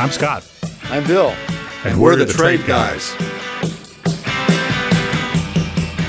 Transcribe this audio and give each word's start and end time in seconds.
I'm 0.00 0.10
Scott. 0.10 0.50
I'm 0.84 1.06
Bill. 1.06 1.28
And, 1.28 1.92
and 1.92 2.00
we're, 2.00 2.12
we're, 2.12 2.16
the, 2.16 2.24
the 2.24 2.32
Trade, 2.32 2.60
Trade 2.60 2.66
guys. 2.66 3.14
guys. 3.16 3.30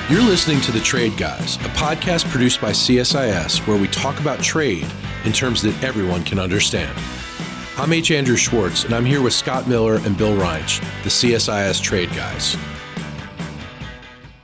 You're 0.09 0.21
listening 0.21 0.61
to 0.61 0.71
The 0.71 0.79
Trade 0.79 1.17
Guys, 1.17 1.57
a 1.57 1.69
podcast 1.75 2.29
produced 2.31 2.61
by 2.61 2.71
CSIS 2.71 3.67
where 3.67 3.77
we 3.77 3.89
talk 3.89 4.17
about 4.21 4.39
trade 4.39 4.87
in 5.25 5.33
terms 5.33 5.61
that 5.63 5.83
everyone 5.83 6.23
can 6.23 6.39
understand. 6.39 6.97
I'm 7.75 7.91
H. 7.91 8.11
Andrew 8.11 8.37
Schwartz, 8.37 8.85
and 8.85 8.93
I'm 8.95 9.03
here 9.03 9.21
with 9.21 9.33
Scott 9.33 9.67
Miller 9.67 9.95
and 9.95 10.17
Bill 10.17 10.37
Reinsch, 10.37 10.79
the 11.03 11.09
CSIS 11.09 11.81
Trade 11.81 12.11
Guys. 12.11 12.55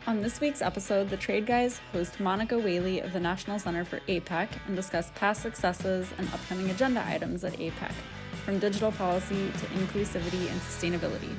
On 0.08 0.22
this 0.22 0.42
week's 0.42 0.62
episode, 0.62 1.10
the 1.10 1.16
Trade 1.16 1.46
Guys 1.46 1.80
host 1.94 2.20
Monica 2.20 2.60
Whaley 2.60 3.00
of 3.00 3.14
the 3.14 3.20
National 3.22 3.60
Center 3.60 3.86
for 3.86 4.02
APEC 4.10 4.50
and 4.68 4.76
discuss 4.76 5.10
past 5.16 5.42
successes 5.42 6.12
and 6.18 6.28
upcoming 6.34 6.70
agenda 6.70 7.02
items 7.08 7.46
at 7.46 7.54
APEC, 7.54 7.94
from 8.48 8.60
digital 8.60 8.94
policy 8.94 9.52
to 9.58 9.66
inclusivity 9.76 10.50
and 10.50 10.62
sustainability. 10.62 11.36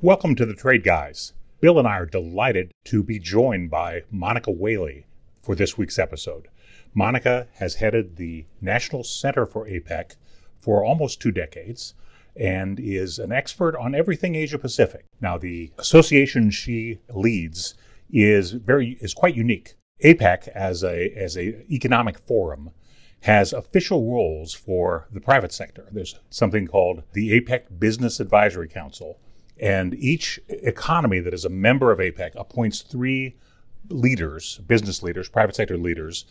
Welcome 0.00 0.36
to 0.36 0.46
the 0.46 0.54
Trade 0.54 0.84
Guys. 0.84 1.32
Bill 1.60 1.80
and 1.80 1.88
I 1.88 1.98
are 1.98 2.06
delighted 2.06 2.70
to 2.84 3.02
be 3.02 3.18
joined 3.18 3.70
by 3.70 4.02
Monica 4.08 4.52
Whaley 4.52 5.04
for 5.42 5.56
this 5.56 5.76
week's 5.76 5.98
episode. 5.98 6.46
Monica 6.94 7.48
has 7.54 7.74
headed 7.74 8.14
the 8.14 8.44
National 8.60 9.02
Center 9.02 9.46
for 9.46 9.66
APEC 9.66 10.14
for 10.60 10.84
almost 10.84 11.20
two 11.20 11.32
decades 11.32 11.94
and 12.36 12.78
is 12.78 13.18
an 13.18 13.32
expert 13.32 13.76
on 13.76 13.96
everything 13.96 14.36
Asia 14.36 14.60
Pacific. 14.60 15.06
Now, 15.20 15.38
the 15.38 15.72
association 15.76 16.52
she 16.52 17.00
leads 17.10 17.74
is 18.12 18.52
very 18.52 18.96
is 19.00 19.12
quite 19.12 19.34
unique. 19.34 19.74
APEC 20.02 20.48
as 20.48 20.82
a 20.82 21.10
as 21.10 21.36
a 21.36 21.64
economic 21.72 22.18
forum 22.18 22.70
has 23.22 23.52
official 23.52 24.10
roles 24.10 24.52
for 24.52 25.06
the 25.12 25.20
private 25.20 25.52
sector. 25.52 25.88
There's 25.92 26.18
something 26.28 26.66
called 26.66 27.04
the 27.12 27.40
APEC 27.40 27.78
Business 27.78 28.18
Advisory 28.18 28.68
Council, 28.68 29.20
and 29.60 29.94
each 29.94 30.40
economy 30.48 31.20
that 31.20 31.32
is 31.32 31.44
a 31.44 31.48
member 31.48 31.92
of 31.92 32.00
APEC 32.00 32.32
appoints 32.34 32.82
three 32.82 33.36
leaders, 33.88 34.58
business 34.66 35.02
leaders, 35.02 35.28
private 35.28 35.54
sector 35.54 35.76
leaders, 35.76 36.24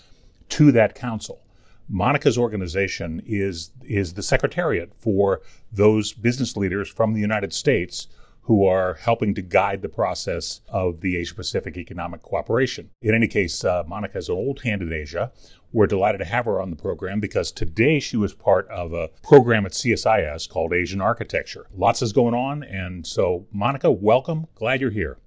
to 0.50 0.72
that 0.74 0.96
council. 0.96 1.42
Monica's 1.90 2.38
organization 2.38 3.22
is 3.26 3.72
is 3.84 4.14
the 4.14 4.24
secretariat 4.24 4.94
for 4.98 5.42
those 5.72 6.14
business 6.14 6.58
leaders 6.58 6.90
from 6.90 7.14
the 7.14 7.22
United 7.22 7.54
States 7.54 8.08
who 8.44 8.66
are 8.66 8.96
helping 8.96 9.36
to 9.36 9.42
guide 9.42 9.82
the 9.82 9.90
process 9.90 10.62
of 10.70 11.02
the 11.02 11.18
Asia 11.18 11.36
Pacific 11.36 11.78
Economic 11.78 12.22
Cooperation. 12.22 12.90
In 13.02 13.14
any 13.14 13.28
case, 13.28 13.64
uh, 13.64 13.84
Monica 13.88 14.18
is 14.18 14.30
an 14.30 14.36
old 14.36 14.62
hand 14.62 14.82
in 14.82 14.92
Asia. 14.92 15.32
We're 15.74 15.88
delighted 15.88 16.18
to 16.18 16.26
have 16.26 16.46
her 16.46 16.60
on 16.60 16.70
the 16.70 16.76
program 16.76 17.20
because 17.20 17.52
today 17.52 18.00
she 18.00 18.18
was 18.18 18.34
part 18.34 18.68
of 18.68 18.94
a 18.94 19.10
program 19.24 19.66
at 19.66 19.72
CSIS 19.72 20.50
called 20.50 20.74
Asian 20.74 21.00
Architecture. 21.00 21.68
Lots 21.74 22.02
is 22.02 22.12
going 22.12 22.34
on, 22.34 22.64
and 22.64 23.08
so 23.08 23.48
Monica, 23.52 23.90
welcome. 23.90 24.48
Glad 24.56 24.82
you're 24.82 24.90
here. 24.90 25.18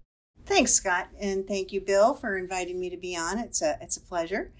Thanks, 0.44 0.74
Scott, 0.74 1.08
and 1.18 1.46
thank 1.46 1.72
you, 1.72 1.80
Bill, 1.80 2.12
for 2.12 2.36
inviting 2.36 2.78
me 2.78 2.90
to 2.90 2.98
be 2.98 3.16
on. 3.16 3.38
It's 3.38 3.62
a 3.62 3.78
it's 3.80 3.96
a 3.96 4.00
pleasure. 4.00 4.52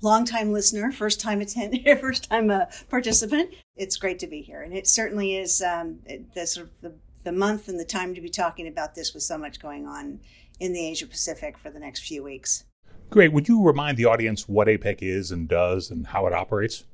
Long 0.00 0.24
time 0.24 0.52
listener, 0.52 0.92
first 0.92 1.20
time 1.20 1.40
attend, 1.40 1.80
first 2.00 2.30
time 2.30 2.50
uh, 2.50 2.66
participant. 2.88 3.52
It's 3.74 3.96
great 3.96 4.20
to 4.20 4.28
be 4.28 4.42
here, 4.42 4.62
and 4.62 4.72
it 4.72 4.86
certainly 4.86 5.36
is 5.36 5.60
um, 5.60 5.98
the 6.34 6.46
sort 6.46 6.68
of 6.68 6.80
the, 6.80 6.92
the 7.24 7.32
month 7.32 7.68
and 7.68 7.78
the 7.78 7.84
time 7.84 8.14
to 8.14 8.20
be 8.20 8.28
talking 8.28 8.66
about 8.66 8.94
this 8.94 9.14
with 9.14 9.22
so 9.22 9.38
much 9.38 9.60
going 9.60 9.86
on 9.86 10.20
in 10.60 10.72
the 10.72 10.86
Asia 10.86 11.06
Pacific 11.06 11.58
for 11.58 11.70
the 11.70 11.80
next 11.80 12.00
few 12.00 12.22
weeks. 12.22 12.64
Great. 13.10 13.32
Would 13.32 13.48
you 13.48 13.62
remind 13.62 13.96
the 13.96 14.06
audience 14.06 14.48
what 14.48 14.68
APEC 14.68 14.98
is 15.00 15.30
and 15.30 15.48
does 15.48 15.90
and 15.90 16.06
how 16.06 16.26
it 16.26 16.32
operates? 16.32 16.84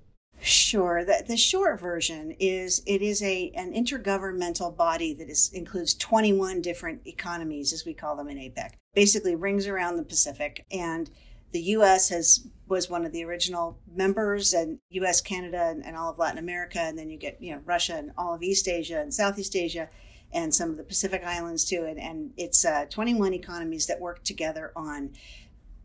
Sure. 0.41 1.05
The, 1.05 1.25
the 1.27 1.37
short 1.37 1.81
version 1.81 2.35
is 2.39 2.83
it 2.87 3.03
is 3.03 3.23
a 3.23 3.51
an 3.57 3.73
intergovernmental 3.73 4.77
body 4.77 5.13
that 5.15 5.29
is, 5.29 5.51
includes 5.53 5.95
21 5.95 6.63
different 6.63 7.03
economies, 7.07 7.73
as 7.73 7.85
we 7.85 7.93
call 7.93 8.17
them 8.17 8.29
in 8.29 8.39
APEC. 8.39 8.73
Basically, 8.95 9.35
rings 9.35 9.67
around 9.67 9.97
the 9.97 10.05
Pacific, 10.05 10.65
and 10.71 11.11
the 11.53 11.61
U.S. 11.61 12.11
has 12.11 12.47
was 12.69 12.89
one 12.89 13.05
of 13.05 13.13
the 13.13 13.25
original 13.25 13.81
members, 13.93 14.53
and 14.53 14.79
U.S., 14.91 15.21
Canada, 15.21 15.69
and, 15.71 15.85
and 15.85 15.97
all 15.97 16.11
of 16.11 16.19
Latin 16.19 16.39
America, 16.39 16.81
and 16.81 16.97
then 16.97 17.11
you 17.11 17.19
get 17.19 17.41
you 17.41 17.55
know 17.55 17.61
Russia 17.65 17.97
and 17.97 18.13
all 18.17 18.35
of 18.35 18.43
East 18.43 18.69
Asia 18.69 19.01
and 19.01 19.13
Southeast 19.13 19.57
Asia, 19.57 19.89
and 20.33 20.55
some 20.55 20.71
of 20.71 20.77
the 20.77 20.83
Pacific 20.83 21.23
Islands 21.25 21.65
too. 21.65 21.85
And, 21.89 21.99
and 21.99 22.33
it's 22.37 22.65
uh, 22.65 22.87
21 22.91 23.35
economies 23.35 23.87
that 23.87 24.01
work 24.01 24.25
together 24.25 24.73
on 24.77 25.11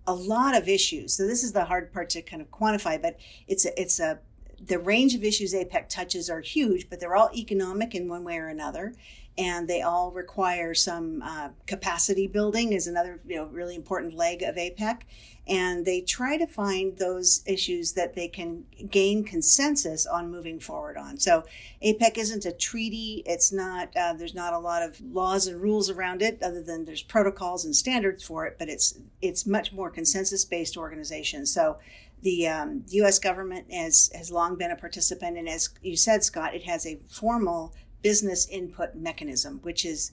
a 0.05 0.13
lot 0.13 0.55
of 0.55 0.67
issues. 0.67 1.13
So 1.13 1.25
this 1.25 1.43
is 1.43 1.53
the 1.53 1.65
hard 1.65 1.93
part 1.93 2.09
to 2.11 2.21
kind 2.21 2.41
of 2.41 2.51
quantify, 2.51 3.01
but 3.01 3.17
it's 3.47 3.65
a, 3.65 3.81
it's 3.81 3.99
a 3.99 4.19
the 4.65 4.79
range 4.79 5.13
of 5.13 5.23
issues 5.23 5.53
APEC 5.53 5.89
touches 5.89 6.29
are 6.29 6.39
huge, 6.39 6.89
but 6.89 6.99
they're 6.99 7.15
all 7.15 7.29
economic 7.35 7.93
in 7.95 8.07
one 8.07 8.23
way 8.23 8.37
or 8.37 8.47
another, 8.47 8.93
and 9.37 9.67
they 9.67 9.81
all 9.81 10.11
require 10.11 10.73
some 10.73 11.21
uh, 11.23 11.49
capacity 11.65 12.27
building 12.27 12.73
is 12.73 12.87
another 12.87 13.19
you 13.25 13.35
know 13.35 13.45
really 13.45 13.75
important 13.75 14.13
leg 14.13 14.43
of 14.43 14.55
APEC, 14.55 15.01
and 15.47 15.85
they 15.85 16.01
try 16.01 16.37
to 16.37 16.45
find 16.45 16.97
those 16.97 17.41
issues 17.47 17.93
that 17.93 18.13
they 18.13 18.27
can 18.27 18.65
gain 18.89 19.23
consensus 19.23 20.05
on 20.05 20.31
moving 20.31 20.59
forward 20.59 20.97
on. 20.97 21.17
So 21.17 21.45
APEC 21.83 22.17
isn't 22.17 22.45
a 22.45 22.51
treaty. 22.51 23.23
It's 23.25 23.51
not. 23.51 23.89
Uh, 23.95 24.13
there's 24.13 24.35
not 24.35 24.53
a 24.53 24.59
lot 24.59 24.83
of 24.83 25.01
laws 25.01 25.47
and 25.47 25.59
rules 25.59 25.89
around 25.89 26.21
it, 26.21 26.41
other 26.43 26.61
than 26.61 26.85
there's 26.85 27.03
protocols 27.03 27.65
and 27.65 27.75
standards 27.75 28.23
for 28.23 28.45
it. 28.45 28.57
But 28.59 28.69
it's 28.69 28.99
it's 29.21 29.47
much 29.47 29.73
more 29.73 29.89
consensus 29.89 30.45
based 30.45 30.77
organization. 30.77 31.45
So 31.47 31.77
the, 32.21 32.47
um, 32.47 32.85
U.S. 32.89 33.19
government 33.19 33.71
has 33.71 34.09
has 34.15 34.31
long 34.31 34.55
been 34.55 34.71
a 34.71 34.77
participant, 34.77 35.37
and 35.37 35.49
as 35.49 35.69
you 35.81 35.97
said, 35.97 36.23
Scott, 36.23 36.55
it 36.55 36.63
has 36.63 36.85
a 36.85 36.99
formal 37.09 37.73
business 38.03 38.47
input 38.49 38.95
mechanism, 38.95 39.59
which 39.63 39.83
is 39.85 40.11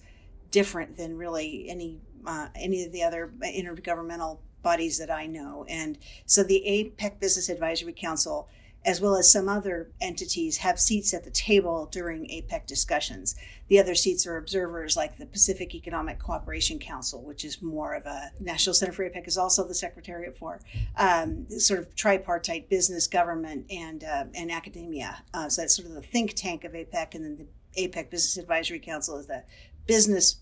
different 0.50 0.96
than 0.96 1.16
really 1.16 1.68
any 1.68 1.98
uh, 2.26 2.48
any 2.54 2.84
of 2.84 2.92
the 2.92 3.02
other 3.02 3.32
intergovernmental 3.42 4.38
bodies 4.62 4.98
that 4.98 5.10
I 5.10 5.26
know. 5.26 5.64
And 5.68 5.98
so 6.26 6.42
the 6.42 6.62
APEC 6.66 7.18
Business 7.18 7.48
Advisory 7.48 7.94
Council, 7.94 8.46
as 8.84 9.00
well 9.00 9.16
as 9.16 9.32
some 9.32 9.48
other 9.48 9.90
entities, 10.02 10.58
have 10.58 10.78
seats 10.78 11.14
at 11.14 11.24
the 11.24 11.30
table 11.30 11.88
during 11.90 12.26
APEC 12.26 12.66
discussions. 12.66 13.36
The 13.68 13.78
other 13.78 13.94
seats 13.94 14.26
are 14.26 14.36
observers 14.36 14.96
like 14.96 15.16
the 15.16 15.26
Pacific 15.26 15.74
Economic 15.74 16.18
Cooperation 16.18 16.78
Council, 16.78 17.22
which 17.22 17.44
is 17.44 17.62
more 17.62 17.94
of 17.94 18.04
a 18.04 18.32
National 18.38 18.74
Center 18.74 18.92
for 18.92 19.08
APEC, 19.08 19.26
is 19.26 19.38
also 19.38 19.66
the 19.66 19.74
secretariat 19.74 20.36
for 20.36 20.60
um, 20.96 21.46
sort 21.58 21.80
of 21.80 21.94
tripartite 21.94 22.68
business, 22.68 23.06
government, 23.06 23.64
and 23.70 24.04
uh, 24.04 24.24
and 24.34 24.50
academia. 24.50 25.22
Uh, 25.32 25.48
so 25.48 25.62
that's 25.62 25.76
sort 25.76 25.88
of 25.88 25.94
the 25.94 26.02
think 26.02 26.34
tank 26.34 26.64
of 26.64 26.72
APEC, 26.72 27.14
and 27.14 27.24
then 27.24 27.36
the 27.36 27.46
APEC 27.76 28.10
Business 28.10 28.36
Advisory 28.36 28.78
Council 28.78 29.16
is 29.18 29.26
the 29.26 29.44
business 29.86 30.36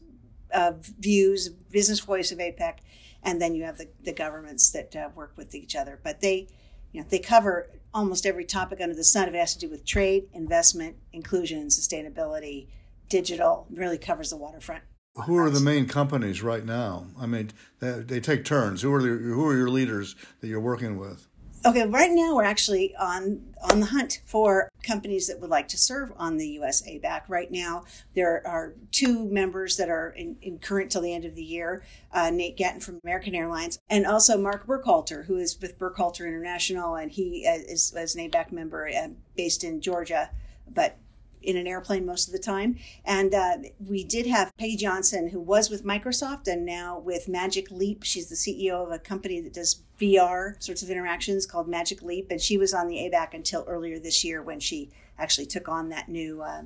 uh, 0.53 0.72
views, 0.81 1.49
business 1.49 2.00
voice 2.00 2.33
of 2.33 2.39
APEC 2.39 2.78
and 3.22 3.41
then 3.41 3.55
you 3.55 3.65
have 3.65 3.78
the, 3.78 3.89
the 4.03 4.12
governments 4.12 4.71
that 4.71 4.94
uh, 4.97 5.09
work 5.15 5.33
with 5.37 5.55
each 5.55 5.77
other. 5.77 5.99
But 6.03 6.21
they, 6.21 6.49
you 6.93 7.00
know, 7.00 7.06
they 7.09 7.19
cover 7.19 7.69
almost 7.93 8.27
every 8.27 8.44
topic 8.44 8.81
under 8.81 8.94
the 8.94 9.05
sun. 9.05 9.28
It 9.28 9.34
has 9.34 9.55
to 9.55 9.59
do 9.59 9.69
with 9.69 9.84
trade, 9.84 10.28
investment, 10.33 10.97
inclusion, 11.12 11.69
sustainability, 11.69 12.69
digital, 13.09 13.67
really 13.71 13.99
covers 13.99 14.31
the 14.31 14.37
waterfront. 14.37 14.83
Who 15.27 15.37
are 15.37 15.50
the 15.50 15.61
main 15.61 15.87
companies 15.87 16.43
right 16.43 16.65
now? 16.65 17.06
I 17.21 17.27
mean, 17.27 17.50
they, 17.81 18.00
they 18.00 18.21
take 18.21 18.44
turns. 18.44 18.83
Who 18.83 18.94
are 18.94 19.03
the, 19.03 19.09
who 19.09 19.44
are 19.47 19.56
your 19.56 19.69
leaders 19.69 20.15
that 20.41 20.47
you're 20.47 20.61
working 20.61 20.97
with? 20.97 21.28
Okay, 21.67 21.85
right 21.87 22.13
now 22.13 22.37
we're 22.37 22.45
actually 22.45 22.95
on 22.97 23.43
on 23.69 23.81
the 23.81 23.87
hunt 23.87 24.21
for 24.25 24.71
companies 24.85 25.27
that 25.27 25.41
would 25.41 25.51
like 25.51 25.67
to 25.69 25.77
serve 25.77 26.13
on 26.17 26.37
the 26.37 26.47
US 26.61 26.83
ABAC. 26.83 27.23
Right 27.27 27.51
now, 27.51 27.85
there 28.15 28.47
are 28.47 28.75
two 28.93 29.29
members 29.29 29.77
that 29.77 29.89
are 29.89 30.11
in, 30.11 30.37
in 30.41 30.61
current 30.61 30.93
till 30.93 31.03
the 31.03 31.13
end 31.13 31.25
of 31.25 31.35
the 31.35 31.43
year 31.43 31.83
uh, 32.13 32.31
Nate 32.31 32.57
Gatten 32.57 32.81
from 32.81 33.01
American 33.03 33.35
Airlines, 33.35 33.81
and 33.91 34.07
also 34.07 34.39
Mark 34.39 34.67
Burkhalter, 34.69 35.27
who 35.27 35.37
is 35.37 35.61
with 35.61 35.79
Burkhalter 35.79 36.29
International, 36.29 36.94
and 36.94 37.11
he 37.11 37.44
uh, 37.47 37.55
is, 37.55 37.93
is 37.93 38.15
an 38.15 38.31
ABAC 38.31 38.53
member 38.53 38.88
uh, 38.88 39.09
based 39.37 39.65
in 39.65 39.81
Georgia, 39.81 40.31
but 40.73 40.97
in 41.43 41.56
an 41.56 41.67
airplane 41.67 42.06
most 42.06 42.26
of 42.26 42.32
the 42.32 42.38
time. 42.38 42.76
And 43.05 43.35
uh, 43.35 43.56
we 43.87 44.05
did 44.05 44.26
have 44.26 44.56
Peggy 44.58 44.76
Johnson, 44.76 45.29
who 45.29 45.40
was 45.40 45.70
with 45.70 45.85
Microsoft 45.85 46.46
and 46.46 46.64
now 46.64 46.99
with 46.99 47.29
Magic 47.29 47.70
Leap. 47.70 48.02
She's 48.05 48.29
the 48.29 48.35
CEO 48.35 48.85
of 48.87 48.93
a 48.93 48.99
company 48.99 49.40
that 49.40 49.55
does 49.55 49.82
VR 50.00 50.62
sorts 50.62 50.82
of 50.82 50.90
interactions 50.90 51.46
called 51.46 51.69
Magic 51.69 52.02
Leap, 52.02 52.31
and 52.31 52.40
she 52.40 52.56
was 52.56 52.73
on 52.73 52.88
the 52.88 52.96
ABAC 52.96 53.35
until 53.35 53.64
earlier 53.67 53.99
this 53.99 54.25
year 54.25 54.43
when 54.43 54.61
she 54.61 54.90
actually 55.19 55.46
took 55.46 55.69
on 55.69 55.88
that 55.88 56.08
new 56.08 56.43
uh, 56.43 56.62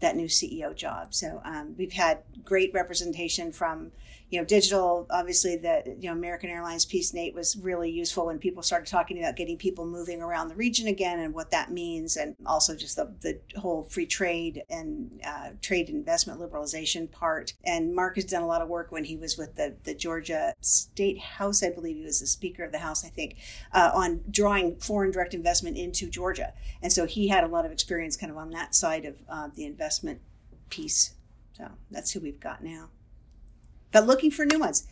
that 0.00 0.16
new 0.16 0.26
CEO 0.26 0.74
job. 0.74 1.14
So 1.14 1.42
um, 1.44 1.74
we've 1.76 1.92
had 1.92 2.22
great 2.44 2.72
representation 2.72 3.52
from 3.52 3.92
you 4.30 4.38
know, 4.38 4.44
digital, 4.44 5.08
obviously, 5.10 5.56
the 5.56 5.96
you 5.98 6.08
know 6.08 6.12
American 6.12 6.50
Airlines 6.50 6.84
piece, 6.84 7.12
Nate, 7.12 7.34
was 7.34 7.56
really 7.56 7.90
useful 7.90 8.26
when 8.26 8.38
people 8.38 8.62
started 8.62 8.86
talking 8.86 9.18
about 9.18 9.34
getting 9.34 9.58
people 9.58 9.84
moving 9.84 10.22
around 10.22 10.48
the 10.48 10.54
region 10.54 10.86
again 10.86 11.18
and 11.18 11.34
what 11.34 11.50
that 11.50 11.72
means, 11.72 12.16
and 12.16 12.36
also 12.46 12.76
just 12.76 12.94
the, 12.94 13.12
the 13.22 13.40
whole 13.58 13.82
free 13.82 14.06
trade 14.06 14.62
and 14.70 15.20
uh, 15.26 15.50
trade 15.60 15.88
investment 15.88 16.40
liberalization 16.40 17.10
part. 17.10 17.54
And 17.64 17.92
Mark 17.92 18.14
has 18.14 18.24
done 18.24 18.42
a 18.42 18.46
lot 18.46 18.62
of 18.62 18.68
work 18.68 18.92
when 18.92 19.02
he 19.02 19.16
was 19.16 19.36
with 19.36 19.56
the, 19.56 19.74
the 19.82 19.94
Georgia 19.94 20.54
State 20.60 21.18
House, 21.18 21.64
I 21.64 21.70
believe 21.70 21.96
he 21.96 22.04
was 22.04 22.20
the 22.20 22.26
Speaker 22.26 22.62
of 22.62 22.70
the 22.70 22.78
House, 22.78 23.04
I 23.04 23.08
think, 23.08 23.36
uh, 23.72 23.90
on 23.92 24.20
drawing 24.30 24.76
foreign 24.76 25.10
direct 25.10 25.34
investment 25.34 25.76
into 25.76 26.08
Georgia. 26.08 26.52
And 26.82 26.92
so 26.92 27.04
he 27.04 27.26
had 27.26 27.42
a 27.42 27.48
lot 27.48 27.66
of 27.66 27.72
experience 27.72 28.16
kind 28.16 28.30
of 28.30 28.38
on 28.38 28.50
that 28.50 28.76
side 28.76 29.04
of 29.06 29.16
uh, 29.28 29.48
the 29.52 29.64
investment 29.64 30.20
piece. 30.68 31.14
So 31.54 31.68
that's 31.90 32.12
who 32.12 32.20
we've 32.20 32.38
got 32.38 32.62
now 32.62 32.90
but 33.92 34.06
looking 34.06 34.30
for 34.30 34.44
new 34.44 34.58
ones. 34.58 34.86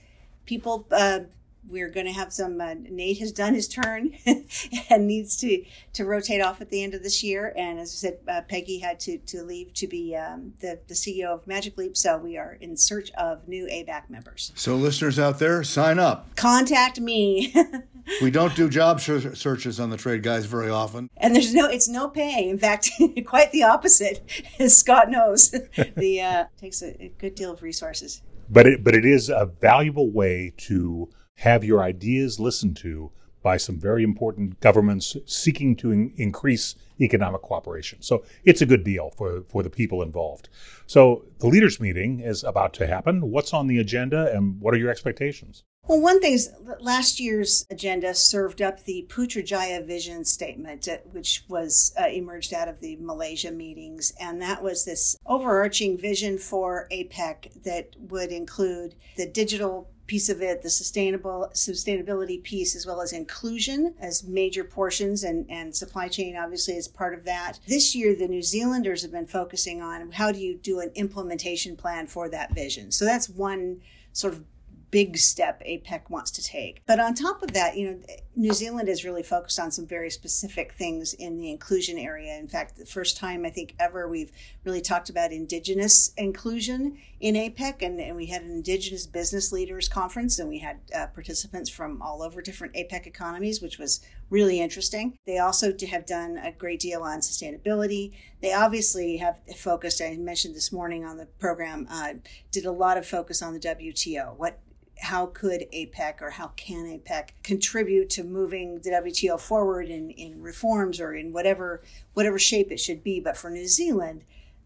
People, 0.46 0.86
uh, 0.90 1.20
we're 1.68 1.90
going 1.90 2.06
to 2.06 2.12
have 2.12 2.32
some. 2.32 2.60
Uh, 2.60 2.74
Nate 2.74 3.18
has 3.18 3.32
done 3.32 3.54
his 3.54 3.68
turn 3.68 4.12
and 4.90 5.06
needs 5.06 5.36
to 5.38 5.64
to 5.92 6.04
rotate 6.04 6.40
off 6.40 6.60
at 6.60 6.70
the 6.70 6.82
end 6.82 6.94
of 6.94 7.02
this 7.02 7.22
year. 7.22 7.52
And 7.56 7.78
as 7.78 7.90
I 7.90 7.96
said, 7.96 8.18
uh, 8.26 8.40
Peggy 8.42 8.78
had 8.78 9.00
to 9.00 9.18
to 9.18 9.42
leave 9.42 9.74
to 9.74 9.86
be 9.86 10.16
um, 10.16 10.54
the 10.60 10.80
the 10.88 10.94
CEO 10.94 11.26
of 11.26 11.46
Magic 11.46 11.76
Leap. 11.76 11.96
So 11.96 12.16
we 12.16 12.36
are 12.36 12.56
in 12.60 12.76
search 12.76 13.10
of 13.12 13.46
new 13.48 13.66
ABAC 13.66 14.08
members. 14.08 14.52
So 14.54 14.76
listeners 14.76 15.18
out 15.18 15.38
there, 15.38 15.62
sign 15.62 15.98
up. 15.98 16.34
Contact 16.36 17.00
me. 17.00 17.54
we 18.22 18.30
don't 18.30 18.54
do 18.54 18.68
job 18.68 19.00
searches 19.00 19.78
on 19.78 19.90
the 19.90 19.96
trade 19.96 20.22
guys 20.22 20.46
very 20.46 20.70
often. 20.70 21.10
And 21.16 21.34
there's 21.34 21.52
no, 21.52 21.66
it's 21.66 21.88
no 21.88 22.08
pay. 22.08 22.48
In 22.48 22.58
fact, 22.58 22.90
quite 23.26 23.52
the 23.52 23.64
opposite, 23.64 24.22
as 24.58 24.76
Scott 24.76 25.10
knows. 25.10 25.50
the 25.96 26.22
uh, 26.22 26.44
takes 26.58 26.82
a, 26.82 27.02
a 27.02 27.08
good 27.18 27.34
deal 27.34 27.52
of 27.52 27.62
resources 27.62 28.22
but 28.50 28.66
it 28.66 28.84
but 28.84 28.94
it 28.94 29.04
is 29.04 29.28
a 29.28 29.50
valuable 29.60 30.10
way 30.10 30.52
to 30.56 31.08
have 31.36 31.64
your 31.64 31.82
ideas 31.82 32.40
listened 32.40 32.76
to 32.76 33.12
by 33.42 33.56
some 33.56 33.78
very 33.78 34.02
important 34.02 34.60
governments 34.60 35.16
seeking 35.24 35.76
to 35.76 35.92
in- 35.92 36.12
increase 36.16 36.74
economic 37.00 37.42
cooperation. 37.42 38.02
So 38.02 38.24
it's 38.44 38.60
a 38.60 38.66
good 38.66 38.82
deal 38.84 39.12
for, 39.16 39.44
for 39.48 39.62
the 39.62 39.70
people 39.70 40.02
involved. 40.02 40.48
So 40.86 41.24
the 41.38 41.46
leaders 41.46 41.78
meeting 41.80 42.20
is 42.20 42.42
about 42.42 42.74
to 42.74 42.86
happen. 42.86 43.30
What's 43.30 43.54
on 43.54 43.68
the 43.68 43.78
agenda 43.78 44.34
and 44.34 44.60
what 44.60 44.74
are 44.74 44.78
your 44.78 44.90
expectations? 44.90 45.62
Well, 45.88 46.02
one 46.02 46.20
thing 46.20 46.35
is 46.35 46.52
last 46.81 47.19
year's 47.19 47.64
agenda 47.70 48.12
served 48.12 48.61
up 48.61 48.85
the 48.85 49.06
Putrajaya 49.08 49.87
vision 49.87 50.26
statement, 50.26 50.87
uh, 50.87 50.99
which 51.12 51.44
was 51.49 51.94
uh, 51.99 52.08
emerged 52.08 52.52
out 52.52 52.69
of 52.69 52.81
the 52.81 52.96
Malaysia 52.96 53.50
meetings. 53.50 54.12
And 54.20 54.43
that 54.43 54.62
was 54.62 54.85
this 54.85 55.17
overarching 55.25 55.96
vision 55.96 56.37
for 56.37 56.88
APEC 56.93 57.62
that 57.64 57.96
would 57.99 58.32
include 58.32 58.96
the 59.17 59.26
digital 59.26 59.88
piece 60.06 60.29
of 60.29 60.43
it, 60.43 60.61
the 60.61 60.69
sustainable 60.69 61.50
sustainability 61.55 62.43
piece, 62.43 62.76
as 62.76 62.87
well 62.87 63.00
as 63.00 63.14
inclusion 63.14 63.94
as 63.99 64.25
major 64.25 64.64
portions, 64.64 65.25
and, 65.25 65.46
and 65.50 65.75
supply 65.75 66.08
chain 66.08 66.37
obviously 66.37 66.75
is 66.75 66.87
part 66.87 67.14
of 67.14 67.25
that. 67.25 67.61
This 67.67 67.94
year, 67.94 68.14
the 68.14 68.29
New 68.29 68.43
Zealanders 68.43 69.00
have 69.00 69.12
been 69.12 69.26
focusing 69.26 69.81
on 69.81 70.12
how 70.12 70.32
do 70.32 70.38
you 70.38 70.55
do 70.55 70.81
an 70.81 70.91
implementation 70.94 71.76
plan 71.76 72.06
for 72.06 72.29
that 72.29 72.55
vision. 72.55 72.91
So 72.91 73.06
that's 73.06 73.31
one 73.31 73.81
sort 74.12 74.34
of 74.34 74.44
big 74.90 75.19
step 75.19 75.62
APEC 75.64 76.08
wants 76.08 76.31
to 76.32 76.43
take. 76.43 76.82
But 76.87 77.00
on 77.00 77.14
top 77.14 77.43
of 77.43 77.52
that, 77.52 77.76
you 77.76 77.90
know, 77.90 78.00
New 78.37 78.52
Zealand 78.52 78.88
is 78.88 79.05
really 79.05 79.23
focused 79.23 79.58
on 79.58 79.70
some 79.70 79.87
very 79.87 80.11
specific 80.11 80.73
things 80.73 81.12
in 81.12 81.38
the 81.38 81.50
inclusion 81.50 81.99
area. 81.99 82.38
In 82.38 82.49
fact, 82.49 82.79
the 82.79 82.87
first 82.87 83.17
time 83.17 83.44
I 83.44 83.50
think 83.50 83.75
ever 83.79 84.08
we've 84.08 84.32
really 84.64 84.81
talked 84.81 85.11
about 85.11 85.32
Indigenous 85.32 86.12
inclusion 86.17 86.99
in 87.20 87.35
APEC, 87.35 87.82
and, 87.82 88.00
and 88.00 88.17
we 88.17 88.26
had 88.26 88.43
an 88.43 88.50
Indigenous 88.50 89.06
Business 89.06 89.52
Leaders 89.52 89.88
Conference, 89.88 90.38
and 90.38 90.49
we 90.49 90.58
had 90.58 90.79
uh, 90.94 91.08
participants 91.08 91.69
from 91.69 92.00
all 92.00 92.23
over 92.23 92.41
different 92.41 92.75
APEC 92.75 93.06
economies, 93.06 93.61
which 93.61 93.79
was 93.79 94.00
really 94.31 94.61
interesting. 94.61 95.19
They 95.26 95.38
also 95.38 95.73
have 95.91 96.06
done 96.06 96.38
a 96.38 96.52
great 96.52 96.81
deal 96.81 97.02
on 97.02 97.19
sustainability. 97.20 98.12
They 98.41 98.52
obviously 98.52 99.17
have 99.17 99.41
focused, 99.56 100.00
I 100.00 100.17
mentioned 100.17 100.55
this 100.55 100.70
morning 100.70 101.05
on 101.05 101.17
the 101.17 101.26
program, 101.26 101.88
uh, 101.91 102.14
did 102.52 102.64
a 102.64 102.73
lot 102.73 102.96
of 102.96 103.06
focus 103.06 103.43
on 103.43 103.52
the 103.52 103.61
WTO. 103.61 104.37
What 104.37 104.61
how 105.00 105.26
could 105.26 105.66
APEC 105.72 106.20
or 106.20 106.30
how 106.30 106.48
can 106.56 106.84
APEC 106.86 107.30
contribute 107.42 108.10
to 108.10 108.24
moving 108.24 108.80
the 108.80 108.90
WTO 108.90 109.40
forward 109.40 109.88
in, 109.88 110.10
in 110.10 110.42
reforms 110.42 111.00
or 111.00 111.14
in 111.14 111.32
whatever 111.32 111.82
whatever 112.14 112.38
shape 112.38 112.70
it 112.70 112.80
should 112.80 113.02
be? 113.02 113.20
But 113.20 113.36
for 113.36 113.50
New 113.50 113.66
Zealand, 113.66 114.24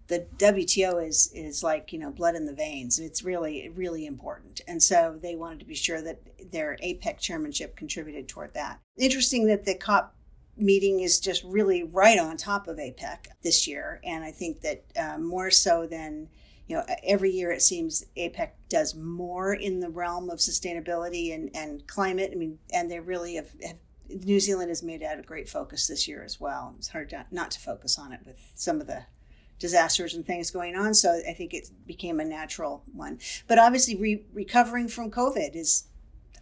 the 0.08 0.26
WTO 0.38 1.06
is 1.06 1.30
is 1.34 1.62
like 1.62 1.92
you 1.92 1.98
know 1.98 2.10
blood 2.10 2.34
in 2.34 2.46
the 2.46 2.54
veins. 2.54 2.98
It's 2.98 3.22
really 3.22 3.68
really 3.74 4.06
important, 4.06 4.60
and 4.66 4.82
so 4.82 5.18
they 5.20 5.36
wanted 5.36 5.60
to 5.60 5.66
be 5.66 5.74
sure 5.74 6.02
that 6.02 6.20
their 6.50 6.76
APEC 6.82 7.18
chairmanship 7.18 7.76
contributed 7.76 8.28
toward 8.28 8.54
that. 8.54 8.80
Interesting 8.98 9.46
that 9.46 9.64
the 9.64 9.74
COP 9.74 10.14
meeting 10.56 11.00
is 11.00 11.18
just 11.18 11.42
really 11.44 11.82
right 11.82 12.18
on 12.18 12.36
top 12.36 12.68
of 12.68 12.76
APEC 12.76 13.28
this 13.42 13.66
year, 13.66 14.00
and 14.04 14.24
I 14.24 14.30
think 14.30 14.60
that 14.62 14.84
uh, 14.98 15.18
more 15.18 15.50
so 15.50 15.86
than 15.86 16.28
you 16.72 16.78
know, 16.78 16.86
every 17.04 17.30
year 17.30 17.52
it 17.52 17.60
seems 17.60 18.06
APEC 18.16 18.52
does 18.70 18.94
more 18.94 19.52
in 19.52 19.80
the 19.80 19.90
realm 19.90 20.30
of 20.30 20.38
sustainability 20.38 21.34
and, 21.34 21.54
and 21.54 21.86
climate. 21.86 22.30
I 22.32 22.36
mean, 22.36 22.60
and 22.72 22.90
they 22.90 22.98
really 22.98 23.34
have, 23.34 23.50
have 23.62 23.76
New 24.08 24.40
Zealand 24.40 24.70
has 24.70 24.82
made 24.82 25.02
that 25.02 25.18
a 25.18 25.22
great 25.22 25.50
focus 25.50 25.86
this 25.86 26.08
year 26.08 26.24
as 26.24 26.40
well. 26.40 26.74
It's 26.78 26.88
hard 26.88 27.10
to, 27.10 27.26
not 27.30 27.50
to 27.50 27.60
focus 27.60 27.98
on 27.98 28.10
it 28.14 28.20
with 28.24 28.40
some 28.54 28.80
of 28.80 28.86
the 28.86 29.02
disasters 29.58 30.14
and 30.14 30.26
things 30.26 30.50
going 30.50 30.74
on. 30.74 30.94
So 30.94 31.20
I 31.28 31.34
think 31.34 31.52
it 31.52 31.68
became 31.86 32.20
a 32.20 32.24
natural 32.24 32.82
one. 32.94 33.18
But 33.48 33.58
obviously, 33.58 33.94
re- 33.96 34.24
recovering 34.32 34.88
from 34.88 35.10
COVID 35.10 35.54
is 35.54 35.84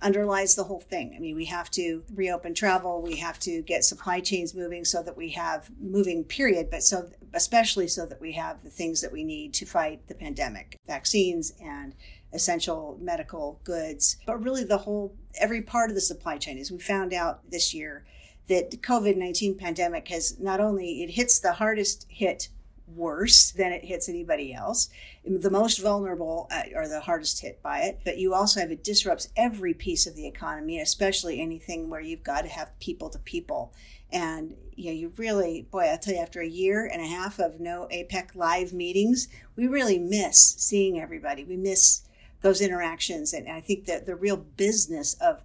underlies 0.02 0.54
the 0.54 0.64
whole 0.64 0.80
thing. 0.80 1.14
I 1.16 1.18
mean, 1.18 1.36
we 1.36 1.44
have 1.46 1.70
to 1.72 2.02
reopen 2.14 2.54
travel, 2.54 3.02
we 3.02 3.16
have 3.16 3.38
to 3.40 3.62
get 3.62 3.84
supply 3.84 4.20
chains 4.20 4.54
moving 4.54 4.84
so 4.84 5.02
that 5.02 5.16
we 5.16 5.30
have 5.30 5.70
moving 5.80 6.24
period, 6.24 6.70
but 6.70 6.82
so 6.82 7.10
especially 7.34 7.86
so 7.86 8.06
that 8.06 8.20
we 8.20 8.32
have 8.32 8.62
the 8.62 8.70
things 8.70 9.00
that 9.00 9.12
we 9.12 9.24
need 9.24 9.54
to 9.54 9.66
fight 9.66 10.06
the 10.06 10.14
pandemic, 10.14 10.76
vaccines 10.86 11.52
and 11.62 11.94
essential 12.32 12.98
medical 13.00 13.60
goods. 13.64 14.16
But 14.26 14.42
really 14.42 14.64
the 14.64 14.78
whole 14.78 15.14
every 15.38 15.62
part 15.62 15.90
of 15.90 15.94
the 15.94 16.00
supply 16.00 16.38
chain 16.38 16.58
as 16.58 16.70
we 16.70 16.78
found 16.78 17.12
out 17.12 17.50
this 17.50 17.74
year 17.74 18.04
that 18.48 18.70
the 18.70 18.76
COVID-19 18.76 19.58
pandemic 19.58 20.08
has 20.08 20.38
not 20.40 20.60
only 20.60 21.02
it 21.02 21.10
hits 21.10 21.38
the 21.38 21.52
hardest 21.52 22.06
hit 22.08 22.48
worse 22.94 23.50
than 23.50 23.72
it 23.72 23.84
hits 23.84 24.08
anybody 24.08 24.52
else. 24.54 24.88
The 25.24 25.50
most 25.50 25.80
vulnerable 25.80 26.48
uh, 26.50 26.62
are 26.76 26.88
the 26.88 27.00
hardest 27.00 27.40
hit 27.40 27.62
by 27.62 27.80
it, 27.80 28.00
but 28.04 28.18
you 28.18 28.34
also 28.34 28.60
have 28.60 28.70
it 28.70 28.84
disrupts 28.84 29.28
every 29.36 29.74
piece 29.74 30.06
of 30.06 30.16
the 30.16 30.26
economy, 30.26 30.80
especially 30.80 31.40
anything 31.40 31.90
where 31.90 32.00
you've 32.00 32.24
got 32.24 32.42
to 32.42 32.48
have 32.48 32.78
people 32.80 33.10
to 33.10 33.18
people. 33.18 33.72
And 34.12 34.54
you 34.74 34.86
know, 34.86 34.96
you 34.96 35.12
really, 35.16 35.68
boy, 35.70 35.84
I'll 35.84 35.98
tell 35.98 36.14
you, 36.14 36.20
after 36.20 36.40
a 36.40 36.48
year 36.48 36.86
and 36.86 37.02
a 37.02 37.06
half 37.06 37.38
of 37.38 37.60
no 37.60 37.86
APEC 37.92 38.34
live 38.34 38.72
meetings, 38.72 39.28
we 39.56 39.66
really 39.66 39.98
miss 39.98 40.38
seeing 40.38 40.98
everybody. 40.98 41.44
We 41.44 41.56
miss 41.56 42.02
those 42.40 42.60
interactions, 42.60 43.32
and 43.32 43.48
I 43.48 43.60
think 43.60 43.84
that 43.84 44.06
the 44.06 44.16
real 44.16 44.38
business 44.38 45.14
of 45.20 45.42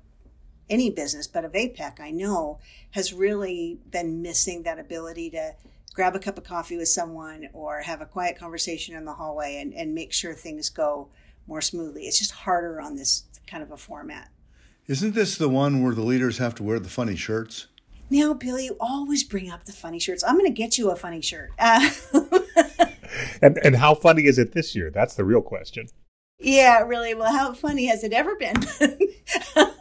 any 0.70 0.90
business, 0.90 1.28
but 1.28 1.46
of 1.46 1.52
APEC, 1.52 2.00
I 2.00 2.12
know, 2.12 2.60
has 2.92 3.14
really 3.14 3.78
been 3.92 4.22
missing 4.22 4.64
that 4.64 4.80
ability 4.80 5.30
to 5.32 5.54
grab 5.96 6.16
a 6.16 6.20
cup 6.20 6.38
of 6.38 6.44
coffee 6.44 6.78
with 6.78 6.90
someone 6.90 7.48
or 7.54 7.80
have 7.80 8.02
a 8.02 8.06
quiet 8.06 8.38
conversation 8.38 8.96
in 8.96 9.06
the 9.06 9.14
hallway 9.14 9.58
and, 9.62 9.74
and 9.74 9.96
make 9.96 10.12
sure 10.12 10.34
things 10.34 10.70
go 10.70 11.08
more 11.48 11.62
smoothly. 11.62 12.04
It's 12.04 12.20
just 12.20 12.32
harder 12.32 12.82
on 12.82 12.98
this 12.98 13.24
kind 13.48 13.64
of 13.64 13.72
a 13.72 13.78
format. 13.78 14.30
Isn't 14.88 15.16
this 15.16 15.38
the 15.38 15.50
one 15.50 15.82
where 15.82 15.96
the 15.96 16.04
leaders 16.04 16.38
have 16.38 16.54
to 16.56 16.64
wear 16.64 16.80
the 16.80 16.90
funny 16.90 17.16
shirts? 17.16 17.68
Now, 18.10 18.34
Bill, 18.34 18.60
you 18.60 18.76
always 18.80 19.24
bring 19.24 19.50
up 19.50 19.64
the 19.64 19.72
funny 19.72 19.98
shirts. 19.98 20.24
I'm 20.24 20.38
going 20.38 20.46
to 20.46 20.52
get 20.52 20.78
you 20.78 20.92
a 20.92 20.96
funny 20.96 21.22
shirt. 21.22 21.52
Uh, 21.58 21.90
and 23.42 23.58
and 23.64 23.78
how 23.78 23.96
funny 23.96 24.26
is 24.26 24.38
it 24.38 24.52
this 24.52 24.76
year? 24.76 24.92
That's 24.92 25.16
the 25.16 25.24
real 25.24 25.42
question. 25.42 25.88
Yeah, 26.38 26.82
really. 26.82 27.16
Well, 27.16 27.32
how 27.32 27.54
funny 27.54 27.88
has 27.88 28.04
it 28.04 28.14
ever 28.14 28.36
been? 28.36 28.56